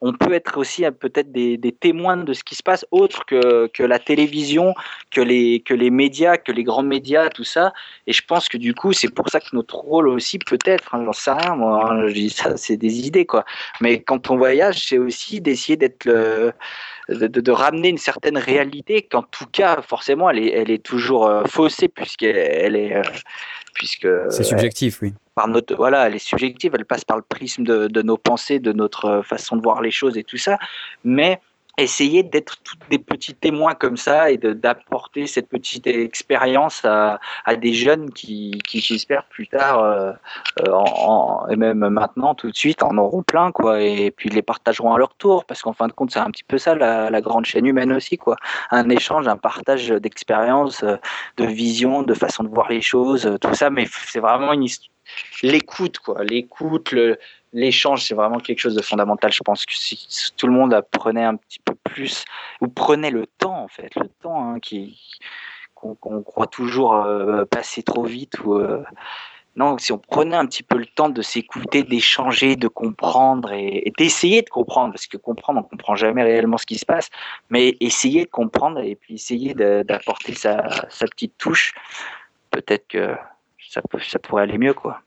[0.00, 3.68] on peut être aussi euh, peut-être des, témoins de ce qui se passe, autre que,
[3.68, 4.74] que la télévision,
[5.10, 7.72] que les, que les médias, que les grands médias, tout ça.
[8.06, 11.02] Et je pense que du coup, c'est pour ça que notre rôle aussi, peut-être, hein,
[11.04, 13.44] j'en sais rien, moi, hein, je dis ça, c'est des idées, quoi.
[13.80, 16.52] Mais quand on voyage, c'est aussi d'essayer d'être le.
[17.08, 21.26] De, de, ramener une certaine réalité qu'en tout cas forcément elle est, elle est toujours
[21.26, 23.02] euh, faussée puisqu'elle est euh,
[23.72, 25.14] puisque c'est subjectif oui
[25.46, 29.22] notre, voilà, elle est subjective, elle passe par le prisme de, nos pensées, de notre
[29.22, 30.58] façon de voir les choses et tout ça,
[31.04, 31.40] mais
[31.78, 32.58] essayer d'être
[32.90, 37.20] des petits témoins comme ça et d'apporter cette petite expérience à,
[37.56, 40.12] des jeunes qui, qui j'espère plus tard euh,
[40.66, 43.80] euh, et même maintenant tout de suite en auront plein quoi.
[43.80, 46.44] Et puis les partageront à leur tour parce qu'en fin de compte c'est un petit
[46.44, 48.36] peu ça la, grande chaîne humaine aussi quoi.
[48.70, 53.70] Un échange un partage d'expérience de vision de façon de voir les choses tout ça.
[53.70, 54.97] Mais c'est vraiment une histoire
[55.42, 56.24] l'écoute, quoi.
[56.24, 56.94] L'écoute,
[57.52, 59.32] l'échange, c'est vraiment quelque chose de fondamental.
[59.32, 62.24] Je pense que si tout le monde apprenait un petit peu plus,
[62.60, 64.98] ou prenait le temps, en fait, le temps hein, qui
[65.74, 68.82] qu'on croit toujours euh, passer trop vite ou euh,
[69.54, 73.92] non, si on prenait un petit peu le temps de s'écouter, d'échanger, de comprendre et,
[73.98, 77.10] d'essayer de comprendre, parce que comprendre, on comprend jamais réellement ce qui se passe,
[77.50, 80.62] mais essayer de comprendre et puis essayer d'apporter sa
[81.10, 81.72] petite touche,
[82.52, 83.16] peut-être que
[83.70, 85.00] ça, peut, ça pourrait aller mieux, quoi.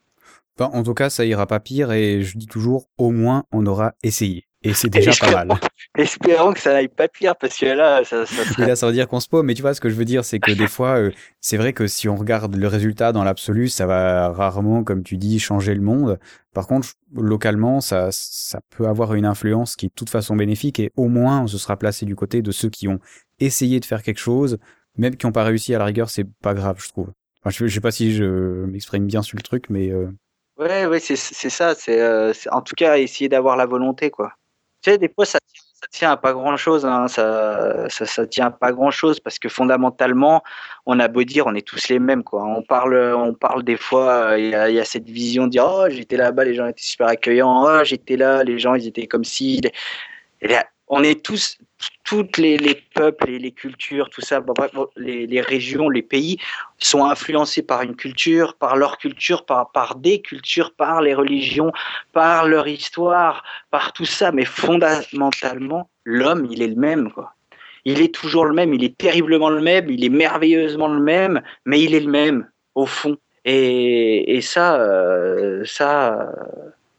[0.59, 3.93] en tout cas, ça ira pas pire et je dis toujours, au moins, on aura
[4.03, 4.47] essayé.
[4.63, 5.59] Et c'est déjà pas mal.
[5.97, 8.93] Espérons que ça n'aille pas pire parce que là, ça, ça Et là, ça veut
[8.93, 9.47] dire qu'on se paume.
[9.47, 11.73] Mais tu vois, ce que je veux dire, c'est que des fois, euh, c'est vrai
[11.73, 15.73] que si on regarde le résultat dans l'absolu, ça va rarement, comme tu dis, changer
[15.73, 16.19] le monde.
[16.53, 20.79] Par contre, localement, ça, ça peut avoir une influence qui est de toute façon bénéfique
[20.79, 22.99] et au moins, on se sera placé du côté de ceux qui ont
[23.39, 24.59] essayé de faire quelque chose,
[24.95, 27.11] même qui n'ont pas réussi à la rigueur, c'est pas grave, je trouve.
[27.47, 30.07] Je, je sais pas si je m'exprime bien sur le truc, mais euh,
[30.57, 31.73] Ouais, ouais, c'est ça.
[31.89, 34.33] Euh, c'est- en tout cas essayer d'avoir la volonté, quoi.
[34.83, 36.85] Tu sais, des fois, ça, tient- tient à pas grand-chose.
[36.85, 40.43] Hein, ça, ça, tient à pas grand-chose parce que fondamentalement,
[40.85, 42.43] on a beau dire, on est tous les mêmes, quoi.
[42.43, 44.31] On parle, on parle des fois.
[44.33, 46.83] euh, Il y, y a cette vision de dire, oh, j'étais là-bas, les gens étaient
[46.83, 47.63] super accueillants.
[47.65, 49.61] Oh, j'étais là, les gens, ils étaient comme si.
[50.41, 51.57] Et là, on est tous,
[52.03, 54.43] toutes les, les peuples, les, les cultures, tout ça,
[54.97, 56.37] les, régions, les pays
[56.79, 61.71] sont influencés par une culture, par leur culture, par, des cultures, par les religions,
[62.11, 64.33] par leur histoire, par tout ça.
[64.33, 67.33] Mais fondamentalement, l'homme, il est le même, quoi.
[67.85, 71.41] Il est toujours le même, il est terriblement le même, il est merveilleusement le même,
[71.65, 73.17] mais il est le même, au fond.
[73.45, 76.31] Et, et ça, euh, ça, euh,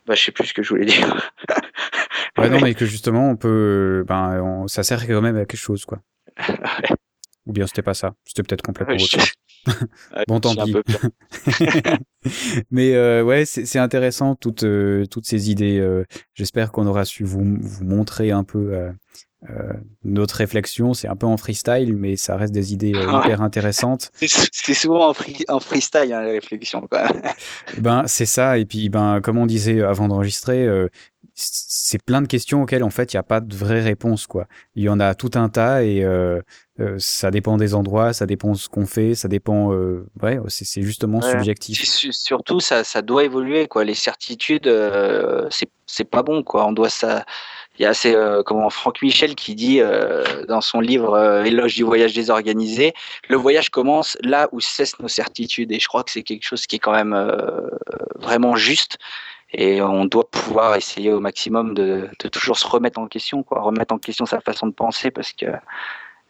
[0.07, 1.30] bah, je sais plus ce que je voulais dire.
[2.43, 5.57] ouais, non, mais que justement, on peut, ben, on- ça sert quand même à quelque
[5.59, 5.99] chose, quoi.
[7.47, 8.14] Ou bien c'était pas ça.
[8.24, 9.32] C'était peut-être complètement autre chose.
[10.26, 10.74] Bon, tant pis.
[12.70, 15.78] Mais euh, ouais, c'est c'est intéressant toutes euh, toutes ces idées.
[15.78, 18.90] euh, J'espère qu'on aura su vous vous montrer un peu euh,
[19.51, 19.72] euh,
[20.05, 20.95] notre réflexion.
[20.95, 24.11] C'est un peu en freestyle, mais ça reste des idées hyper intéressantes.
[24.14, 27.09] C'est c'est souvent en, free- en freestyle, hein, la réflexion, quoi.
[27.78, 28.59] Ben c'est ça.
[28.59, 30.88] Et puis ben comme on disait avant d'enregistrer, euh,
[31.35, 34.47] c'est plein de questions auxquelles en fait il n'y a pas de vraie réponse quoi.
[34.74, 36.41] Il y en a tout un tas et euh,
[36.80, 39.72] euh, ça dépend des endroits, ça dépend de ce qu'on fait, ça dépend.
[39.72, 41.30] Euh, ouais, c'est justement Ouais.
[41.30, 41.83] subjectif.
[41.85, 43.85] Surtout, ça, ça doit évoluer, quoi.
[43.85, 46.66] Les certitudes, euh, c'est c'est pas bon, quoi.
[46.66, 47.24] On doit ça.
[47.78, 48.14] Il y a c'est
[48.47, 49.80] comment Franck Michel qui dit
[50.49, 52.93] dans son livre Éloge du voyage désorganisé,
[53.30, 55.72] le voyage commence là où cessent nos certitudes.
[55.72, 57.14] Et je crois que c'est quelque chose qui est quand même
[58.18, 58.99] vraiment juste.
[59.53, 63.61] Et on doit pouvoir essayer au maximum de, de toujours se remettre en question, quoi,
[63.61, 65.46] remettre en question sa façon de penser parce que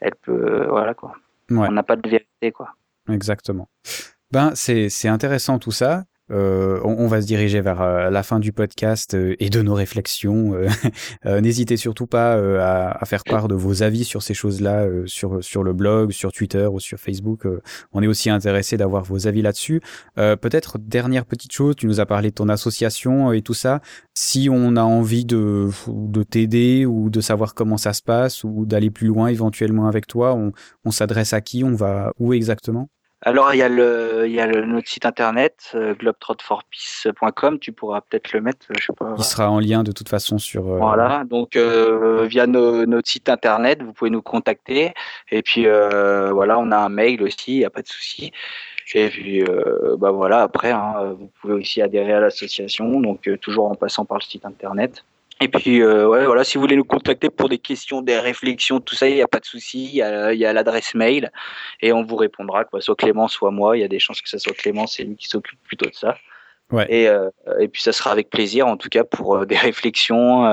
[0.00, 1.14] elle peut, voilà, quoi.
[1.50, 1.68] Ouais.
[1.68, 2.74] On n'a pas de vérité, quoi.
[3.08, 3.68] Exactement.
[4.30, 6.04] Ben, c'est c'est intéressant tout ça.
[6.32, 9.62] Euh, on, on va se diriger vers euh, la fin du podcast euh, et de
[9.62, 10.54] nos réflexions.
[10.54, 10.68] Euh,
[11.40, 15.62] N'hésitez surtout pas à, à faire part de vos avis sur ces choses-là sur sur
[15.62, 17.46] le blog, sur Twitter ou sur Facebook.
[17.92, 19.80] On est aussi intéressé d'avoir vos avis là-dessus.
[20.16, 23.80] Peut-être dernière petite chose, tu nous as parlé de ton association et tout ça.
[24.14, 28.66] Si on a envie de de t'aider ou de savoir comment ça se passe ou
[28.66, 30.52] d'aller plus loin éventuellement avec toi, on,
[30.84, 31.64] on s'adresse à qui?
[31.64, 32.88] On va où exactement?
[33.24, 37.70] Alors, il y a, le, il y a le, notre site internet, euh, globetrotforpeace.com, tu
[37.72, 39.14] pourras peut-être le mettre, je sais pas.
[39.16, 40.66] Il sera en lien de toute façon sur.
[40.72, 44.92] euh, Voilà, donc euh, via notre site internet, vous pouvez nous contacter.
[45.30, 48.32] Et puis euh, voilà, on a un mail aussi, il n'y a pas de souci.
[48.94, 53.36] Et puis euh, bah voilà, après, hein, vous pouvez aussi adhérer à l'association, donc euh,
[53.38, 55.04] toujours en passant par le site internet.
[55.42, 58.80] Et puis euh, ouais, voilà, si vous voulez nous contacter pour des questions, des réflexions,
[58.80, 59.86] tout ça, il n'y a pas de souci.
[59.86, 61.32] Il y a, l'adresse mail
[61.80, 62.80] et on vous répondra, quoi.
[62.80, 63.76] Soit Clément, soit moi.
[63.76, 65.94] Il y a des chances que ce soit Clément, c'est lui qui s'occupe plutôt de
[65.94, 66.16] ça.
[66.70, 66.86] Ouais.
[66.88, 67.28] Et, euh,
[67.58, 70.48] et puis ça sera avec plaisir, en tout cas, pour euh, des réflexions,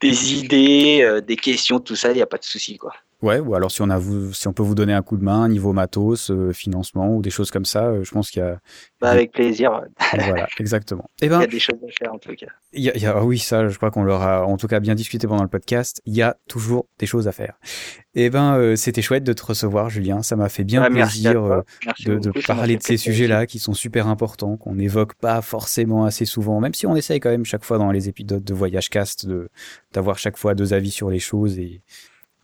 [0.00, 2.94] des idées, des questions, tout ça, il n'y a pas de souci, quoi.
[3.24, 5.24] Ouais, ou alors si on a vous, si on peut vous donner un coup de
[5.24, 8.44] main niveau matos, euh, financement ou des choses comme ça, euh, je pense qu'il y
[8.44, 8.58] a.
[9.00, 9.80] Bah, avec plaisir.
[10.12, 11.08] voilà, exactement.
[11.22, 12.48] Eh Il ben, y a des choses à faire, en tout cas.
[12.74, 14.66] il y a, il y a- oui, ça, je crois qu'on leur a en tout
[14.66, 16.02] cas bien discuté pendant le podcast.
[16.04, 17.54] Il y a toujours des choses à faire.
[18.14, 20.22] Eh ben, euh, c'était chouette de te recevoir, Julien.
[20.22, 21.64] Ça m'a fait bien Ouais, à plaisir.
[22.04, 26.60] de, parler de ces sujets-là qui sont super importants, qu'on n'évoque pas forcément assez souvent,
[26.60, 29.48] même si on essaye quand même chaque fois dans les épisodes de Voyage Cast de
[29.92, 31.80] d'avoir chaque fois deux avis sur les choses et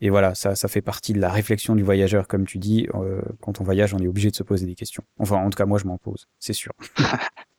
[0.00, 2.88] et voilà, ça ça fait partie de la réflexion du voyageur, comme tu dis.
[2.94, 5.04] euh, quand on voyage, on est obligé de se poser des questions.
[5.18, 6.72] Enfin, en tout cas, moi, je m'en pose, c'est sûr.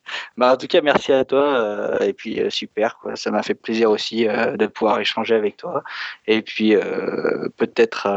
[0.37, 1.43] Bah, en tout cas, merci à toi.
[1.59, 2.97] euh, et puis, euh, super.
[2.97, 3.15] Quoi.
[3.15, 5.83] Ça m'a fait plaisir aussi de pouvoir échanger avec toi.
[6.27, 6.75] Et puis,
[7.57, 8.07] peut-être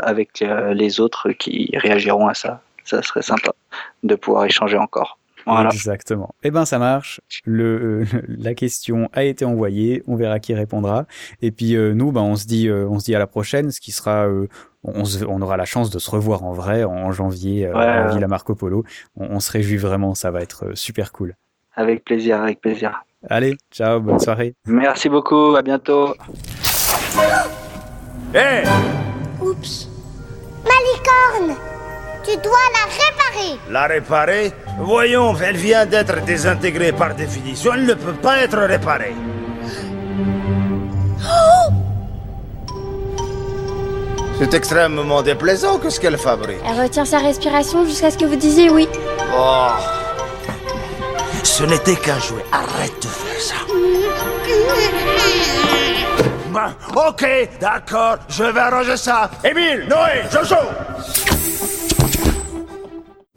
[0.00, 2.62] avec les autres qui réagiront à ça.
[2.84, 3.52] Ça serait sympa
[4.02, 5.18] de pouvoir échanger encore.
[5.46, 5.70] Voilà.
[5.70, 6.34] Exactement.
[6.42, 7.20] Eh ben, ça marche.
[7.44, 10.02] Le, euh, la question a été envoyée.
[10.06, 11.06] On verra qui répondra.
[11.40, 13.70] Et puis euh, nous, ben, on se dit, euh, on se dit à la prochaine,
[13.70, 14.46] ce qui sera, euh,
[14.84, 17.84] on, se- on aura la chance de se revoir en vrai en janvier euh, Ouais,
[17.84, 18.06] à.
[18.12, 18.84] Villa Marco Polo.
[19.16, 20.14] On, on se réjouit vraiment.
[20.14, 21.34] Ça va être super cool.
[21.74, 23.02] Avec plaisir, avec plaisir.
[23.30, 24.54] Allez, ciao, bonne soirée.
[24.66, 25.54] Merci beaucoup.
[25.56, 26.14] À bientôt.
[28.34, 28.62] Hé
[29.40, 29.88] Oups.
[30.64, 31.56] Ma licorne
[32.24, 37.94] Tu dois la réparer La réparer Voyons, elle vient d'être désintégrée par définition, elle ne
[37.94, 39.14] peut pas être réparée.
[44.38, 46.58] C'est extrêmement déplaisant que ce qu'elle fabrique.
[46.66, 48.88] Elle retient sa respiration jusqu'à ce que vous disiez oui.
[49.36, 49.68] Oh.
[51.44, 52.44] Ce n'était qu'un jouet.
[52.50, 53.54] Arrête de faire ça.
[56.52, 56.72] Bah,
[57.08, 57.24] ok,
[57.60, 59.30] d'accord, je vais arranger ça.
[59.44, 60.56] Émile, Noé, Jojo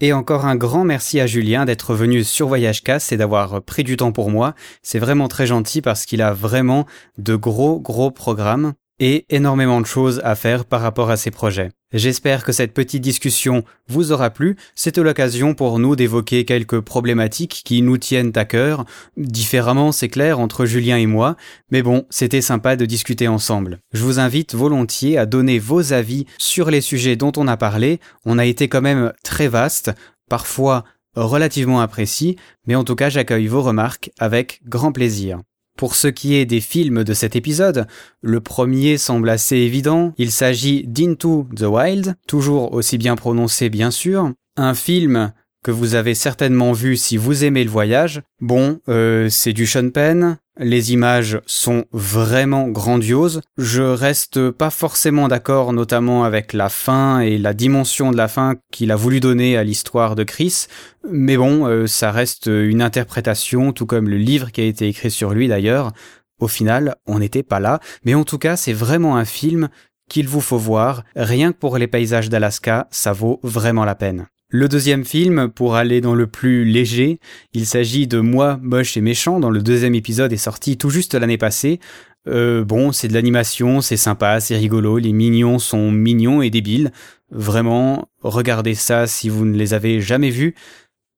[0.05, 3.83] Et encore un grand merci à Julien d'être venu sur Voyage Casse et d'avoir pris
[3.83, 4.53] du temps pour moi.
[4.83, 6.85] C'est vraiment très gentil parce qu'il a vraiment
[7.17, 11.71] de gros gros programmes et énormément de choses à faire par rapport à ces projets.
[11.91, 14.57] J'espère que cette petite discussion vous aura plu.
[14.75, 18.85] C'était l'occasion pour nous d'évoquer quelques problématiques qui nous tiennent à cœur,
[19.17, 21.37] différemment c'est clair entre Julien et moi,
[21.71, 23.79] mais bon, c'était sympa de discuter ensemble.
[23.93, 27.99] Je vous invite volontiers à donner vos avis sur les sujets dont on a parlé.
[28.25, 29.91] On a été quand même très vaste,
[30.29, 30.83] parfois
[31.15, 32.35] relativement imprécis,
[32.67, 35.39] mais en tout cas j'accueille vos remarques avec grand plaisir.
[35.77, 37.85] Pour ce qui est des films de cet épisode,
[38.21, 43.91] le premier semble assez évident, il s'agit d'Into the Wild, toujours aussi bien prononcé bien
[43.91, 45.33] sûr, un film
[45.65, 48.21] que vous avez certainement vu si vous aimez le voyage.
[48.39, 53.41] Bon, euh, c'est du Sean Penn, les images sont vraiment grandioses.
[53.57, 58.55] Je reste pas forcément d'accord notamment avec la fin et la dimension de la fin
[58.71, 60.67] qu'il a voulu donner à l'histoire de Chris,
[61.09, 65.11] mais bon, euh, ça reste une interprétation tout comme le livre qui a été écrit
[65.11, 65.91] sur lui d'ailleurs.
[66.39, 69.69] Au final, on n'était pas là, mais en tout cas, c'est vraiment un film
[70.09, 74.27] qu'il vous faut voir, rien que pour les paysages d'Alaska, ça vaut vraiment la peine.
[74.49, 77.19] Le deuxième film, pour aller dans le plus léger,
[77.53, 81.15] il s'agit de Moi, moche et méchant, dont le deuxième épisode est sorti tout juste
[81.15, 81.79] l'année passée.
[82.27, 86.91] Euh, bon, c'est de l'animation, c'est sympa, c'est rigolo, les mignons sont mignons et débiles.
[87.31, 90.53] Vraiment, regardez ça si vous ne les avez jamais vus,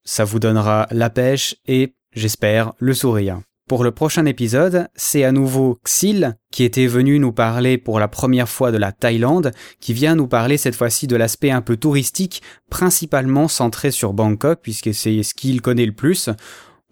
[0.05, 3.41] ça vous donnera la pêche et, j'espère, le sourire.
[3.67, 8.07] Pour le prochain épisode, c'est à nouveau Xil qui était venu nous parler pour la
[8.07, 9.51] première fois de la Thaïlande,
[9.81, 14.59] qui vient nous parler cette fois-ci de l'aspect un peu touristique, principalement centré sur Bangkok,
[14.63, 16.29] puisque c'est ce qu'il connaît le plus.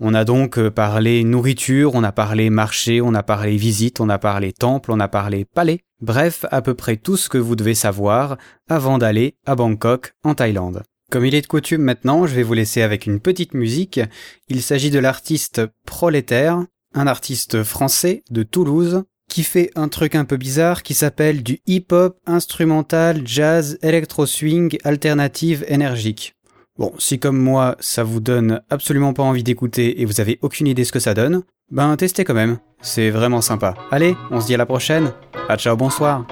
[0.01, 4.17] On a donc parlé nourriture, on a parlé marché, on a parlé visite, on a
[4.17, 5.79] parlé temple, on a parlé palais.
[6.01, 8.35] Bref, à peu près tout ce que vous devez savoir
[8.67, 10.83] avant d'aller à Bangkok, en Thaïlande.
[11.15, 14.01] Comme il est de coutume maintenant, je vais vous laisser avec une petite musique.
[14.49, 20.25] Il s'agit de l'artiste Prolétaire, un artiste français de Toulouse, qui fait un truc un
[20.25, 26.35] peu bizarre qui s'appelle du hip-hop instrumental, jazz, électro-swing, alternative, énergique.
[26.77, 30.67] Bon, si comme moi, ça vous donne absolument pas envie d'écouter et vous avez aucune
[30.67, 32.57] idée ce que ça donne, ben testez quand même.
[32.81, 33.73] C'est vraiment sympa.
[33.89, 35.13] Allez, on se dit à la prochaine.
[35.47, 36.27] À ciao, bonsoir.